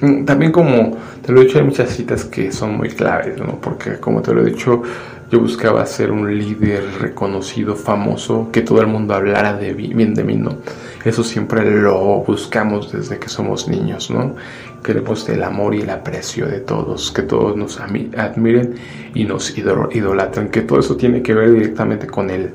Mm, 0.00 0.24
también 0.24 0.52
como 0.52 0.96
te 1.24 1.32
lo 1.32 1.40
he 1.40 1.44
dicho, 1.44 1.58
hay 1.58 1.64
muchas 1.64 1.90
citas 1.90 2.24
que 2.24 2.52
son 2.52 2.76
muy 2.76 2.90
claves, 2.90 3.38
¿no? 3.38 3.58
Porque 3.60 3.98
como 3.98 4.22
te 4.22 4.32
lo 4.34 4.42
he 4.42 4.50
dicho, 4.50 4.82
yo 5.30 5.40
buscaba 5.40 5.84
ser 5.84 6.10
un 6.10 6.38
líder 6.38 6.84
reconocido, 7.00 7.76
famoso, 7.76 8.48
que 8.50 8.62
todo 8.62 8.80
el 8.80 8.86
mundo 8.86 9.14
hablara 9.14 9.52
de 9.54 9.74
bien 9.74 10.14
de 10.14 10.24
mí, 10.24 10.36
¿no? 10.36 10.56
Eso 11.04 11.22
siempre 11.22 11.70
lo 11.70 12.24
buscamos 12.26 12.90
desde 12.92 13.18
que 13.18 13.28
somos 13.28 13.68
niños, 13.68 14.10
¿no? 14.10 14.34
Queremos 14.82 15.28
el 15.28 15.42
amor 15.42 15.74
y 15.74 15.82
el 15.82 15.90
aprecio 15.90 16.46
de 16.46 16.60
todos, 16.60 17.12
que 17.12 17.22
todos 17.22 17.56
nos 17.56 17.78
admiren 17.78 18.74
y 19.14 19.24
nos 19.24 19.56
idolatren, 19.56 20.48
que 20.48 20.62
todo 20.62 20.80
eso 20.80 20.96
tiene 20.96 21.20
que 21.22 21.34
ver 21.34 21.52
directamente 21.52 22.06
con 22.06 22.30
el 22.30 22.50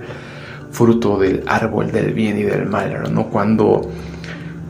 fruto 0.72 1.20
del 1.20 1.44
árbol 1.46 1.92
del 1.92 2.14
bien 2.14 2.40
y 2.40 2.44
del 2.44 2.66
mal, 2.66 3.14
¿no? 3.14 3.28
Cuando 3.28 3.82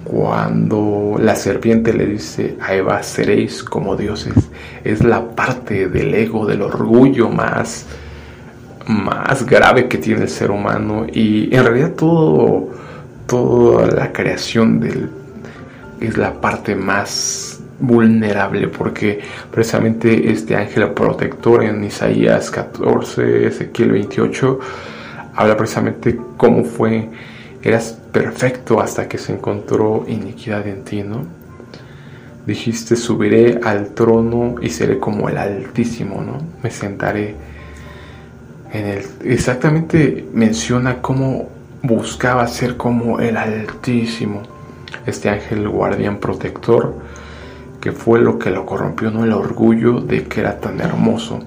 cuando 0.03 1.15
la 1.19 1.35
serpiente 1.35 1.93
le 1.93 2.05
dice 2.05 2.57
a 2.59 2.73
Eva, 2.73 3.01
seréis 3.03 3.63
como 3.63 3.95
dioses, 3.95 4.33
es 4.83 5.03
la 5.03 5.29
parte 5.29 5.87
del 5.87 6.13
ego, 6.13 6.45
del 6.45 6.61
orgullo 6.61 7.29
más, 7.29 7.85
más 8.87 9.45
grave 9.45 9.87
que 9.87 9.97
tiene 9.97 10.23
el 10.23 10.29
ser 10.29 10.51
humano. 10.51 11.05
Y 11.11 11.55
en 11.55 11.63
realidad 11.63 11.93
todo, 11.93 12.69
toda 13.27 13.87
la 13.87 14.11
creación 14.11 14.79
del, 14.79 15.09
es 16.01 16.17
la 16.17 16.33
parte 16.33 16.75
más 16.75 17.61
vulnerable 17.79 18.67
porque 18.67 19.19
precisamente 19.51 20.31
este 20.31 20.55
ángel 20.55 20.91
protector 20.91 21.63
en 21.63 21.83
Isaías 21.83 22.51
14, 22.51 23.47
Ezequiel 23.47 23.91
28, 23.91 24.59
habla 25.35 25.57
precisamente 25.57 26.19
cómo 26.37 26.63
fue 26.63 27.09
Eras 27.63 27.97
perfecto 28.11 28.81
hasta 28.81 29.07
que 29.07 29.17
se 29.17 29.31
encontró 29.31 30.03
iniquidad 30.07 30.67
en 30.67 30.83
ti, 30.83 31.01
¿no? 31.01 31.25
Dijiste, 32.45 32.97
subiré 32.97 33.61
al 33.63 33.93
trono 33.93 34.55
y 34.61 34.67
seré 34.67 34.99
como 34.99 35.29
el 35.29 35.37
Altísimo, 35.37 36.21
¿no? 36.21 36.39
Me 36.61 36.69
sentaré 36.69 37.35
en 38.73 38.85
el... 38.85 39.05
Exactamente 39.23 40.27
menciona 40.33 41.01
cómo 41.01 41.47
buscaba 41.81 42.45
ser 42.47 42.75
como 42.75 43.21
el 43.21 43.37
Altísimo. 43.37 44.43
Este 45.05 45.29
ángel 45.29 45.69
guardián 45.69 46.17
protector, 46.17 46.95
que 47.79 47.93
fue 47.93 48.19
lo 48.19 48.37
que 48.37 48.49
lo 48.49 48.65
corrompió, 48.65 49.09
¿no? 49.09 49.23
El 49.23 49.31
orgullo 49.31 50.01
de 50.01 50.25
que 50.25 50.41
era 50.41 50.59
tan 50.59 50.81
hermoso. 50.81 51.39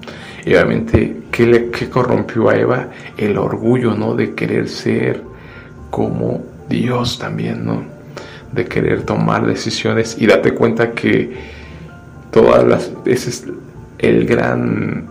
Y 0.43 0.55
obviamente, 0.55 1.25
¿qué, 1.31 1.45
le, 1.45 1.69
qué 1.69 1.91
corrompió 1.91 2.49
a 2.49 2.55
Eva? 2.55 2.87
El 3.17 3.37
orgullo, 3.37 3.93
¿no? 3.93 4.15
De 4.15 4.33
querer 4.33 4.67
ser 4.67 5.36
como 5.89 6.43
Dios 6.69 7.19
también, 7.19 7.65
¿no? 7.65 7.83
De 8.51 8.65
querer 8.65 9.03
tomar 9.03 9.45
decisiones 9.45 10.17
y 10.19 10.27
date 10.27 10.53
cuenta 10.53 10.91
que 10.91 11.35
todas 12.31 12.63
las 12.65 12.91
ese 13.05 13.29
es 13.29 13.45
el 13.99 14.25
gran 14.25 15.07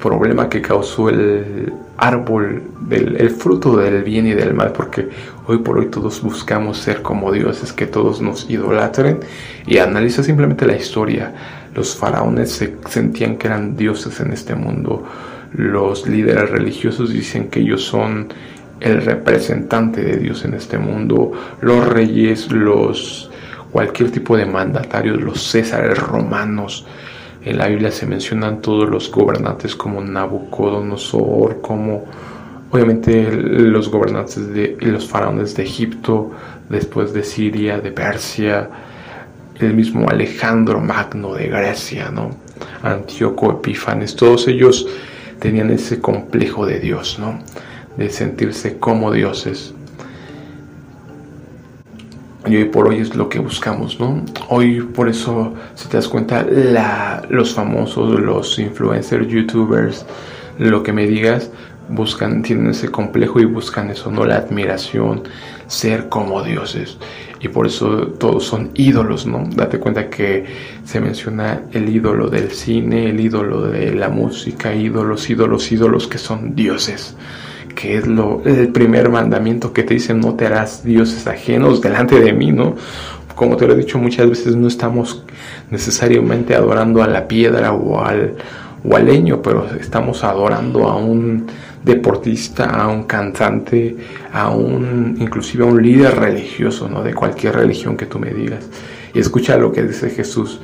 problema 0.00 0.48
que 0.48 0.60
causó 0.60 1.08
el 1.08 1.72
árbol 1.96 2.62
del 2.80 3.16
el 3.16 3.30
fruto 3.30 3.76
del 3.76 4.02
bien 4.02 4.26
y 4.26 4.34
del 4.34 4.52
mal 4.52 4.72
porque 4.72 5.08
hoy 5.46 5.58
por 5.58 5.78
hoy 5.78 5.86
todos 5.86 6.20
buscamos 6.22 6.78
ser 6.78 7.02
como 7.02 7.32
dioses 7.32 7.72
que 7.72 7.86
todos 7.86 8.20
nos 8.20 8.48
idolatren. 8.50 9.20
Y 9.66 9.78
analiza 9.78 10.22
simplemente 10.22 10.66
la 10.66 10.76
historia. 10.76 11.32
Los 11.74 11.96
faraones 11.96 12.52
se 12.52 12.76
sentían 12.88 13.36
que 13.36 13.46
eran 13.46 13.76
dioses 13.76 14.20
en 14.20 14.32
este 14.32 14.54
mundo. 14.54 15.04
Los 15.52 16.06
líderes 16.06 16.50
religiosos 16.50 17.10
dicen 17.10 17.48
que 17.48 17.60
ellos 17.60 17.82
son 17.84 18.28
el 18.84 19.00
representante 19.00 20.02
de 20.02 20.18
Dios 20.18 20.44
en 20.44 20.52
este 20.52 20.76
mundo, 20.76 21.32
los 21.62 21.88
reyes, 21.88 22.52
los 22.52 23.30
cualquier 23.72 24.10
tipo 24.10 24.36
de 24.36 24.44
mandatarios, 24.44 25.20
los 25.20 25.42
césares 25.42 25.98
romanos. 25.98 26.84
En 27.42 27.58
la 27.58 27.66
Biblia 27.66 27.90
se 27.90 28.06
mencionan 28.06 28.60
todos 28.60 28.88
los 28.88 29.10
gobernantes 29.10 29.74
como 29.74 30.02
Nabucodonosor, 30.02 31.62
como 31.62 32.04
obviamente 32.70 33.32
los 33.32 33.88
gobernantes 33.88 34.52
de 34.52 34.76
los 34.80 35.08
faraones 35.08 35.56
de 35.56 35.62
Egipto, 35.62 36.32
después 36.68 37.14
de 37.14 37.24
Siria, 37.24 37.80
de 37.80 37.90
Persia, 37.90 38.68
el 39.60 39.72
mismo 39.72 40.10
Alejandro 40.10 40.78
Magno 40.80 41.34
de 41.34 41.48
Grecia, 41.48 42.10
¿no? 42.10 42.36
Antíoco 42.82 43.50
Epifanes, 43.50 44.14
todos 44.14 44.46
ellos 44.46 44.86
tenían 45.38 45.70
ese 45.70 46.00
complejo 46.00 46.66
de 46.66 46.80
Dios, 46.80 47.18
¿no? 47.18 47.38
De 47.96 48.10
sentirse 48.10 48.78
como 48.78 49.12
dioses. 49.12 49.74
Y 52.46 52.56
hoy 52.56 52.64
por 52.64 52.88
hoy 52.88 52.98
es 52.98 53.16
lo 53.16 53.28
que 53.30 53.38
buscamos, 53.38 53.98
¿no? 53.98 54.22
Hoy 54.50 54.82
por 54.82 55.08
eso, 55.08 55.54
si 55.74 55.88
te 55.88 55.96
das 55.96 56.08
cuenta, 56.08 56.42
la, 56.42 57.22
los 57.30 57.54
famosos, 57.54 58.20
los 58.20 58.58
influencers, 58.58 59.26
youtubers, 59.28 60.04
lo 60.58 60.82
que 60.82 60.92
me 60.92 61.06
digas, 61.06 61.50
buscan, 61.88 62.42
tienen 62.42 62.70
ese 62.70 62.90
complejo 62.90 63.40
y 63.40 63.46
buscan 63.46 63.88
eso, 63.90 64.10
¿no? 64.10 64.26
La 64.26 64.36
admiración, 64.36 65.22
ser 65.68 66.10
como 66.10 66.42
dioses. 66.42 66.98
Y 67.40 67.48
por 67.48 67.66
eso 67.66 68.08
todos 68.18 68.44
son 68.44 68.72
ídolos, 68.74 69.26
¿no? 69.26 69.44
Date 69.54 69.78
cuenta 69.78 70.10
que 70.10 70.44
se 70.84 71.00
menciona 71.00 71.62
el 71.72 71.88
ídolo 71.88 72.28
del 72.28 72.50
cine, 72.50 73.08
el 73.08 73.20
ídolo 73.20 73.62
de 73.62 73.94
la 73.94 74.10
música, 74.10 74.74
ídolos, 74.74 75.30
ídolos, 75.30 75.72
ídolos 75.72 76.06
que 76.06 76.18
son 76.18 76.54
dioses 76.54 77.16
que 77.74 77.98
es 77.98 78.06
lo, 78.06 78.42
el 78.44 78.68
primer 78.68 79.08
mandamiento 79.08 79.72
que 79.72 79.82
te 79.82 79.94
dice 79.94 80.14
no 80.14 80.34
te 80.34 80.46
harás 80.46 80.84
dioses 80.84 81.26
ajenos 81.26 81.80
delante 81.80 82.20
de 82.20 82.32
mí, 82.32 82.52
¿no? 82.52 82.76
Como 83.34 83.56
te 83.56 83.66
lo 83.66 83.74
he 83.74 83.76
dicho 83.76 83.98
muchas 83.98 84.28
veces, 84.28 84.54
no 84.54 84.68
estamos 84.68 85.24
necesariamente 85.70 86.54
adorando 86.54 87.02
a 87.02 87.08
la 87.08 87.26
piedra 87.26 87.72
o 87.72 88.00
al, 88.00 88.36
o 88.88 88.96
al 88.96 89.06
leño, 89.06 89.42
pero 89.42 89.66
estamos 89.78 90.22
adorando 90.22 90.88
a 90.88 90.96
un 90.96 91.46
deportista, 91.82 92.66
a 92.66 92.88
un 92.88 93.04
cantante, 93.04 93.96
a 94.32 94.50
un, 94.50 95.16
inclusive 95.18 95.64
a 95.64 95.66
un 95.66 95.82
líder 95.82 96.14
religioso, 96.16 96.88
¿no? 96.88 97.02
De 97.02 97.12
cualquier 97.12 97.56
religión 97.56 97.96
que 97.96 98.06
tú 98.06 98.18
me 98.20 98.30
digas. 98.30 98.64
Y 99.12 99.18
escucha 99.18 99.56
lo 99.56 99.72
que 99.72 99.82
dice 99.82 100.10
Jesús. 100.10 100.60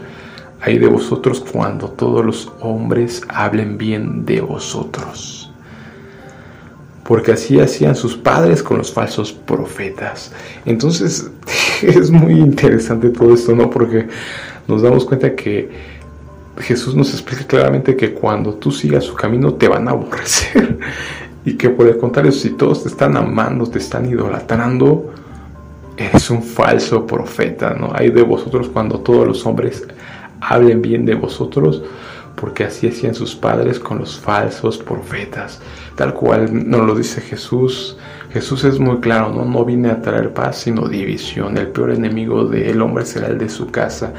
Hay 0.60 0.78
de 0.78 0.86
vosotros 0.86 1.40
cuando 1.40 1.88
todos 1.88 2.24
los 2.24 2.52
hombres 2.60 3.22
hablen 3.28 3.78
bien 3.78 4.24
de 4.26 4.42
vosotros 4.42 5.39
porque 7.10 7.32
así 7.32 7.58
hacían 7.58 7.96
sus 7.96 8.16
padres 8.16 8.62
con 8.62 8.78
los 8.78 8.92
falsos 8.92 9.32
profetas. 9.32 10.30
Entonces 10.64 11.28
es 11.82 12.08
muy 12.08 12.34
interesante 12.34 13.08
todo 13.08 13.34
esto, 13.34 13.52
¿no? 13.52 13.68
Porque 13.68 14.06
nos 14.68 14.82
damos 14.82 15.04
cuenta 15.04 15.34
que 15.34 15.68
Jesús 16.58 16.94
nos 16.94 17.12
explica 17.12 17.44
claramente 17.44 17.96
que 17.96 18.14
cuando 18.14 18.54
tú 18.54 18.70
sigas 18.70 19.02
su 19.02 19.14
camino 19.14 19.54
te 19.54 19.66
van 19.66 19.88
a 19.88 19.90
aborrecer 19.90 20.78
y 21.44 21.54
que 21.54 21.70
por 21.70 21.88
el 21.88 21.98
contrario, 21.98 22.30
si 22.30 22.50
todos 22.50 22.84
te 22.84 22.88
están 22.90 23.16
amando, 23.16 23.66
te 23.66 23.80
están 23.80 24.08
idolatrando, 24.08 25.12
eres 25.96 26.30
un 26.30 26.44
falso 26.44 27.08
profeta, 27.08 27.74
¿no? 27.74 27.90
Hay 27.92 28.10
de 28.10 28.22
vosotros 28.22 28.68
cuando 28.68 29.00
todos 29.00 29.26
los 29.26 29.44
hombres 29.46 29.82
hablen 30.40 30.80
bien 30.80 31.04
de 31.04 31.16
vosotros, 31.16 31.82
porque 32.36 32.64
así 32.64 32.88
hacían 32.88 33.14
sus 33.14 33.34
padres 33.34 33.78
con 33.78 33.98
los 33.98 34.18
falsos 34.18 34.78
profetas, 34.78 35.60
tal 35.94 36.14
cual 36.14 36.68
nos 36.68 36.86
lo 36.86 36.94
dice 36.94 37.20
Jesús. 37.20 37.96
Jesús 38.32 38.64
es 38.64 38.78
muy 38.78 39.00
claro, 39.00 39.32
¿no? 39.32 39.44
no 39.44 39.64
vine 39.64 39.90
a 39.90 40.00
traer 40.00 40.32
paz, 40.32 40.58
sino 40.58 40.88
división. 40.88 41.58
El 41.58 41.68
peor 41.68 41.90
enemigo 41.90 42.44
del 42.44 42.80
hombre 42.80 43.04
será 43.04 43.28
el 43.28 43.38
de 43.38 43.48
su 43.48 43.70
casa. 43.70 44.12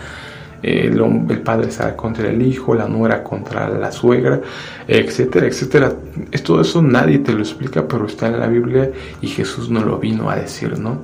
El, 0.61 1.41
padre 1.43 1.71
será 1.71 1.95
contra 1.95 2.29
el 2.29 2.41
hijo, 2.41 2.75
la 2.75 2.87
nuera 2.87 3.23
contra 3.23 3.67
la 3.67 3.91
suegra, 3.91 4.41
etcétera, 4.87 5.47
etcétera. 5.47 5.93
Todo 6.43 6.61
eso 6.61 6.81
nadie 6.81 7.19
te 7.19 7.33
lo 7.33 7.39
explica, 7.39 7.87
pero 7.87 8.05
está 8.05 8.27
en 8.27 8.39
la 8.39 8.47
Biblia 8.47 8.91
y 9.21 9.27
Jesús 9.27 9.69
no 9.71 9.83
lo 9.83 9.97
vino 9.97 10.29
a 10.29 10.35
decir, 10.35 10.77
¿no? 10.77 10.99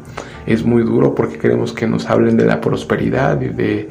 Es 0.45 0.63
muy 0.63 0.83
duro 0.83 1.15
porque 1.15 1.39
queremos 1.39 1.73
que 1.73 1.87
nos 1.87 2.05
hablen 2.07 2.37
de 2.37 2.45
la 2.45 2.61
prosperidad 2.61 3.41
y 3.41 3.49
de 3.49 3.89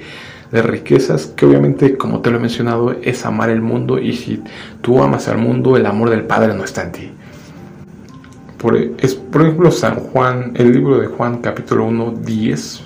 de 0.52 0.62
riquezas, 0.62 1.26
que 1.26 1.46
obviamente, 1.46 1.96
como 1.96 2.20
te 2.20 2.30
lo 2.30 2.38
he 2.38 2.40
mencionado, 2.40 2.92
es 3.02 3.24
amar 3.26 3.50
el 3.50 3.60
mundo 3.60 3.98
y 3.98 4.12
si 4.12 4.42
tú 4.80 5.02
amas 5.02 5.28
al 5.28 5.38
mundo, 5.38 5.76
el 5.76 5.86
amor 5.86 6.10
del 6.10 6.24
Padre 6.24 6.54
no 6.54 6.64
está 6.64 6.84
en 6.84 6.92
ti. 6.92 7.10
Por, 8.58 8.76
es, 8.76 9.14
por 9.14 9.42
ejemplo, 9.42 9.70
San 9.70 9.96
Juan, 9.96 10.52
el 10.54 10.72
libro 10.72 10.98
de 10.98 11.08
Juan 11.08 11.38
capítulo 11.38 11.86
1, 11.86 12.14
10, 12.24 12.84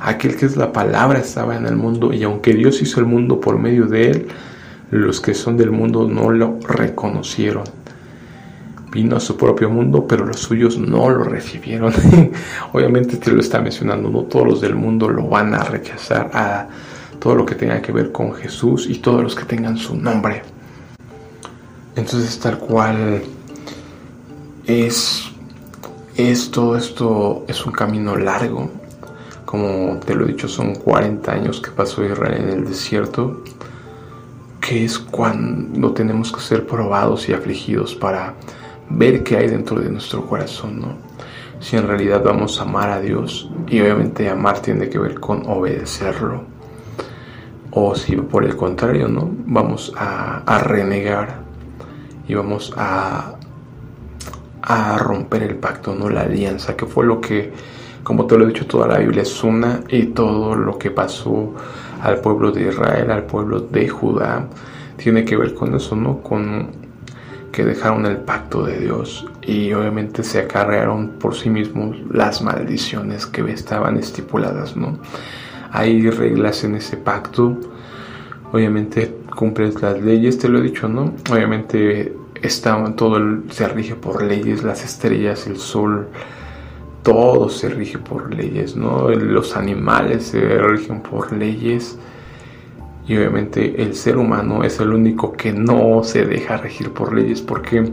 aquel 0.00 0.36
que 0.36 0.46
es 0.46 0.56
la 0.56 0.72
palabra 0.72 1.18
estaba 1.18 1.56
en 1.56 1.66
el 1.66 1.76
mundo 1.76 2.12
y 2.12 2.22
aunque 2.22 2.54
Dios 2.54 2.82
hizo 2.82 3.00
el 3.00 3.06
mundo 3.06 3.40
por 3.40 3.58
medio 3.58 3.86
de 3.86 4.10
él, 4.10 4.28
los 4.90 5.20
que 5.20 5.34
son 5.34 5.56
del 5.56 5.70
mundo 5.70 6.08
no 6.08 6.30
lo 6.30 6.58
reconocieron. 6.66 7.64
Vino 8.90 9.16
a 9.16 9.20
su 9.20 9.36
propio 9.36 9.70
mundo, 9.70 10.06
pero 10.08 10.24
los 10.24 10.40
suyos 10.40 10.76
no 10.76 11.10
lo 11.10 11.24
recibieron. 11.24 11.92
Obviamente 12.72 13.16
te 13.18 13.30
lo 13.30 13.40
está 13.40 13.60
mencionando, 13.60 14.10
no 14.10 14.22
todos 14.22 14.46
los 14.46 14.60
del 14.60 14.74
mundo 14.74 15.08
lo 15.08 15.28
van 15.28 15.54
a 15.54 15.62
rechazar 15.62 16.30
a 16.34 16.68
todo 17.20 17.36
lo 17.36 17.46
que 17.46 17.54
tenga 17.54 17.80
que 17.80 17.92
ver 17.92 18.10
con 18.10 18.32
Jesús 18.32 18.88
y 18.88 18.98
todos 18.98 19.22
los 19.22 19.34
que 19.34 19.44
tengan 19.44 19.76
su 19.76 19.94
nombre. 19.94 20.42
Entonces 21.94 22.38
tal 22.40 22.58
cual 22.58 23.22
es, 24.66 25.30
es 26.16 26.50
todo 26.50 26.76
esto 26.76 27.44
es 27.46 27.64
un 27.64 27.72
camino 27.72 28.16
largo. 28.16 28.70
como 29.44 29.98
te 29.98 30.14
lo 30.14 30.24
he 30.24 30.28
dicho, 30.28 30.48
son 30.48 30.76
40 30.76 31.32
años 31.32 31.60
que 31.60 31.70
pasó 31.70 32.04
Israel 32.04 32.40
en 32.40 32.48
el 32.50 32.64
desierto, 32.64 33.42
que 34.60 34.84
es 34.84 34.98
cuando 34.98 35.92
tenemos 35.92 36.30
que 36.30 36.40
ser 36.40 36.66
probados 36.66 37.28
y 37.28 37.32
afligidos 37.32 37.96
para 37.96 38.34
ver 38.90 39.22
qué 39.22 39.36
hay 39.36 39.48
dentro 39.48 39.80
de 39.80 39.90
nuestro 39.90 40.26
corazón, 40.26 40.80
¿no? 40.80 40.94
Si 41.60 41.76
en 41.76 41.86
realidad 41.86 42.22
vamos 42.24 42.58
a 42.58 42.62
amar 42.62 42.90
a 42.90 43.00
Dios, 43.00 43.50
y 43.68 43.80
obviamente 43.80 44.28
amar 44.28 44.60
tiene 44.60 44.88
que 44.88 44.98
ver 44.98 45.20
con 45.20 45.46
obedecerlo, 45.46 46.42
o 47.70 47.94
si 47.94 48.16
por 48.16 48.44
el 48.44 48.56
contrario, 48.56 49.08
¿no? 49.08 49.30
Vamos 49.46 49.92
a, 49.96 50.58
renegar 50.64 51.42
y 52.26 52.34
vamos 52.34 52.72
a, 52.76 53.34
a 54.62 54.98
romper 54.98 55.42
el 55.44 55.56
pacto, 55.56 55.94
¿no? 55.94 56.08
La 56.08 56.22
alianza, 56.22 56.76
que 56.76 56.86
fue 56.86 57.04
lo 57.04 57.20
que 57.20 57.52
como 58.02 58.26
te 58.26 58.36
lo 58.36 58.44
he 58.44 58.48
dicho, 58.48 58.66
toda 58.66 58.88
la 58.88 58.98
Biblia 58.98 59.22
es 59.22 59.44
una 59.44 59.82
y 59.88 60.06
todo 60.06 60.56
lo 60.56 60.78
que 60.78 60.90
pasó 60.90 61.54
al 62.02 62.20
pueblo 62.20 62.50
de 62.50 62.68
Israel, 62.68 63.10
al 63.10 63.24
pueblo 63.24 63.60
de 63.60 63.88
Judá, 63.88 64.46
tiene 64.96 65.24
que 65.24 65.36
ver 65.36 65.54
con 65.54 65.74
eso, 65.74 65.94
¿no? 65.96 66.22
Con 66.22 66.70
que 67.52 67.64
dejaron 67.64 68.06
el 68.06 68.18
pacto 68.18 68.64
de 68.64 68.78
Dios 68.78 69.26
y 69.42 69.72
obviamente 69.72 70.22
se 70.22 70.40
acarrearon 70.40 71.10
por 71.18 71.34
sí 71.34 71.50
mismos 71.50 71.96
las 72.10 72.42
maldiciones 72.42 73.26
que 73.26 73.42
estaban 73.50 73.96
estipuladas, 73.96 74.76
¿no? 74.76 74.98
Hay 75.72 76.08
reglas 76.10 76.64
en 76.64 76.76
ese 76.76 76.96
pacto, 76.96 77.56
obviamente 78.52 79.14
cumples 79.34 79.80
las 79.80 80.00
leyes, 80.00 80.38
te 80.38 80.48
lo 80.48 80.58
he 80.58 80.62
dicho, 80.62 80.88
¿no? 80.88 81.14
Obviamente 81.30 82.14
está, 82.42 82.92
todo 82.96 83.18
se 83.50 83.68
rige 83.68 83.94
por 83.94 84.22
leyes, 84.22 84.62
las 84.62 84.84
estrellas, 84.84 85.46
el 85.46 85.56
sol, 85.56 86.08
todo 87.02 87.48
se 87.48 87.68
rige 87.68 87.98
por 87.98 88.34
leyes, 88.34 88.76
¿no? 88.76 89.08
Los 89.08 89.56
animales 89.56 90.24
se 90.26 90.40
rigen 90.58 91.00
por 91.00 91.32
leyes 91.32 91.98
y 93.06 93.16
obviamente 93.16 93.82
el 93.82 93.94
ser 93.94 94.16
humano 94.18 94.62
es 94.62 94.78
el 94.80 94.92
único 94.92 95.32
que 95.32 95.52
no 95.52 96.04
se 96.04 96.24
deja 96.24 96.56
regir 96.56 96.90
por 96.92 97.14
leyes 97.14 97.40
porque 97.40 97.92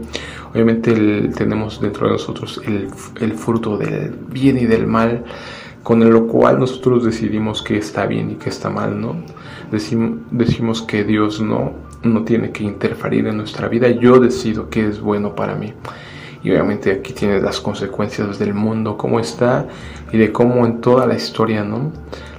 obviamente 0.52 0.92
tenemos 1.36 1.80
dentro 1.80 2.06
de 2.06 2.12
nosotros 2.12 2.60
el, 2.64 2.88
el, 3.20 3.32
fruto 3.32 3.76
del 3.76 4.14
bien 4.30 4.58
y 4.58 4.66
del 4.66 4.86
mal 4.86 5.24
con 5.82 6.08
lo 6.08 6.26
cual 6.26 6.60
nosotros 6.60 7.04
decidimos 7.04 7.62
que 7.62 7.78
está 7.78 8.06
bien 8.06 8.32
y 8.32 8.34
que 8.34 8.50
está 8.50 8.68
mal, 8.68 9.00
¿no? 9.00 9.16
Decimos, 9.72 10.18
decimos 10.30 10.82
que 10.82 11.02
Dios 11.02 11.40
no, 11.40 11.72
no 12.02 12.24
tiene 12.24 12.50
que 12.50 12.62
interferir 12.62 13.26
en 13.26 13.38
nuestra 13.38 13.68
vida, 13.68 13.88
yo 13.88 14.20
decido 14.20 14.68
que 14.68 14.86
es 14.86 15.00
bueno 15.00 15.34
para 15.34 15.54
mí 15.54 15.72
y 16.42 16.50
obviamente 16.50 16.92
aquí 16.92 17.12
tienes 17.12 17.42
las 17.42 17.60
consecuencias 17.60 18.38
del 18.38 18.54
mundo, 18.54 18.96
cómo 18.96 19.18
está 19.18 19.66
y 20.12 20.18
de 20.18 20.32
cómo 20.32 20.64
en 20.66 20.80
toda 20.80 21.06
la 21.06 21.14
historia, 21.14 21.64
¿no? 21.64 21.92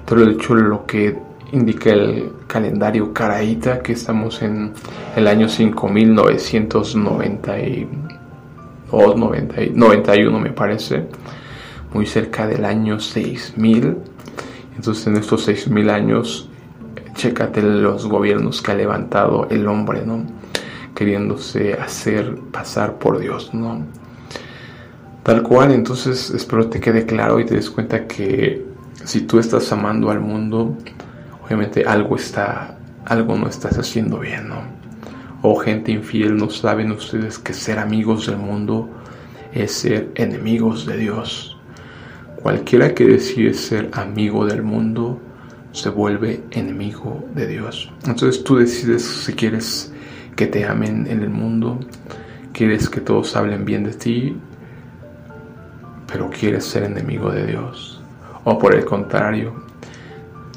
Pero 0.06 0.26
de 0.26 0.32
hecho 0.32 0.56
lo 0.56 0.86
que 0.86 1.18
indica 1.52 1.92
el 1.92 2.32
calendario 2.48 3.14
caraíta 3.14 3.80
que 3.80 3.94
estamos 3.94 4.42
en 4.42 4.74
el 5.16 5.28
año 5.28 5.48
5992, 5.50 6.96
91 9.16 10.40
me 10.40 10.52
parece, 10.52 11.06
muy 11.94 12.06
cerca 12.06 12.48
del 12.48 12.66
año 12.66 13.00
6000. 13.00 13.98
Entonces 14.76 15.08
en 15.08 15.18
estos 15.18 15.44
6000 15.44 15.90
años, 15.90 16.50
chécate 17.14 17.62
los 17.62 18.08
gobiernos 18.08 18.62
que 18.62 18.72
ha 18.72 18.76
levantado 18.76 19.48
el 19.50 19.68
hombre, 19.68 20.06
¿no? 20.06 20.26
queriéndose 21.00 21.76
hacer 21.76 22.36
pasar 22.52 23.00
por 23.00 23.20
Dios, 23.20 23.54
¿no? 23.54 23.86
Tal 25.24 25.44
cual, 25.44 25.72
entonces 25.72 26.30
espero 26.32 26.68
te 26.68 26.82
quede 26.82 27.06
claro 27.06 27.40
y 27.40 27.46
te 27.46 27.56
des 27.56 27.70
cuenta 27.70 28.06
que 28.06 28.66
si 29.06 29.22
tú 29.22 29.40
estás 29.40 29.72
amando 29.72 30.12
al 30.12 30.20
mundo, 30.20 30.76
obviamente 31.50 31.84
algo 31.88 32.16
está, 32.16 32.78
algo 33.06 33.36
no 33.36 33.48
estás 33.48 33.80
haciendo 33.80 34.20
bien, 34.20 34.50
¿no? 34.50 34.62
O 35.42 35.56
gente 35.56 35.92
infiel, 35.92 36.38
no 36.38 36.52
saben 36.52 36.92
ustedes 36.92 37.40
que 37.40 37.54
ser 37.54 37.80
amigos 37.80 38.28
del 38.28 38.38
mundo 38.38 38.88
es 39.52 39.72
ser 39.72 40.12
enemigos 40.14 40.86
de 40.86 40.98
Dios. 40.98 41.58
Cualquiera 42.44 42.94
que 42.94 43.06
decide 43.06 43.56
ser 43.56 43.90
amigo 43.94 44.46
del 44.46 44.62
mundo 44.62 45.20
se 45.72 45.90
vuelve 45.90 46.44
enemigo 46.52 47.28
de 47.34 47.48
Dios. 47.48 47.92
Entonces 48.06 48.44
tú 48.44 48.58
decides 48.58 49.04
si 49.04 49.34
quieres 49.34 49.92
que 50.36 50.46
te 50.46 50.66
amen 50.66 51.08
en 51.10 51.24
el 51.24 51.32
mundo, 51.32 51.80
quieres 52.54 52.90
que 52.90 53.02
todos 53.02 53.36
hablen 53.36 53.66
bien 53.66 53.86
de 53.86 53.94
ti, 53.94 54.38
pero 56.06 56.30
quieres 56.30 56.66
ser 56.66 56.84
enemigo 56.84 57.32
de 57.32 57.48
Dios. 57.48 58.02
O 58.44 58.60
por 58.60 58.76
el 58.76 58.86
contrario, 58.86 59.69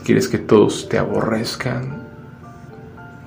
quieres 0.03 0.29
que 0.29 0.38
todos 0.38 0.88
te 0.88 0.99
aborrezcan, 0.99 2.03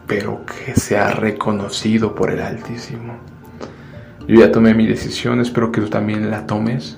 pero 0.08 0.46
que 0.46 0.80
sea 0.80 1.12
reconocido 1.12 2.16
por 2.16 2.32
el 2.32 2.42
Altísimo. 2.42 3.18
Yo 4.28 4.40
ya 4.40 4.52
tomé 4.52 4.74
mi 4.74 4.88
decisión, 4.88 5.40
espero 5.40 5.72
que 5.72 5.82
tú 5.82 5.90
también 5.90 6.30
la 6.30 6.46
tomes. 6.46 6.98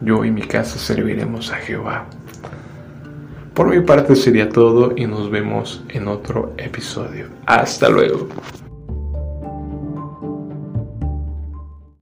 Yo 0.00 0.24
y 0.24 0.30
mi 0.30 0.42
casa 0.42 0.78
serviremos 0.78 1.52
a 1.52 1.56
Jehová. 1.56 2.06
Por 3.54 3.68
mi 3.68 3.80
parte 3.84 4.16
sería 4.16 4.48
todo 4.48 4.94
y 4.96 5.06
nos 5.06 5.30
vemos 5.30 5.84
en 5.90 6.08
otro 6.08 6.54
episodio. 6.56 7.26
Hasta 7.46 7.88
luego. 7.88 8.28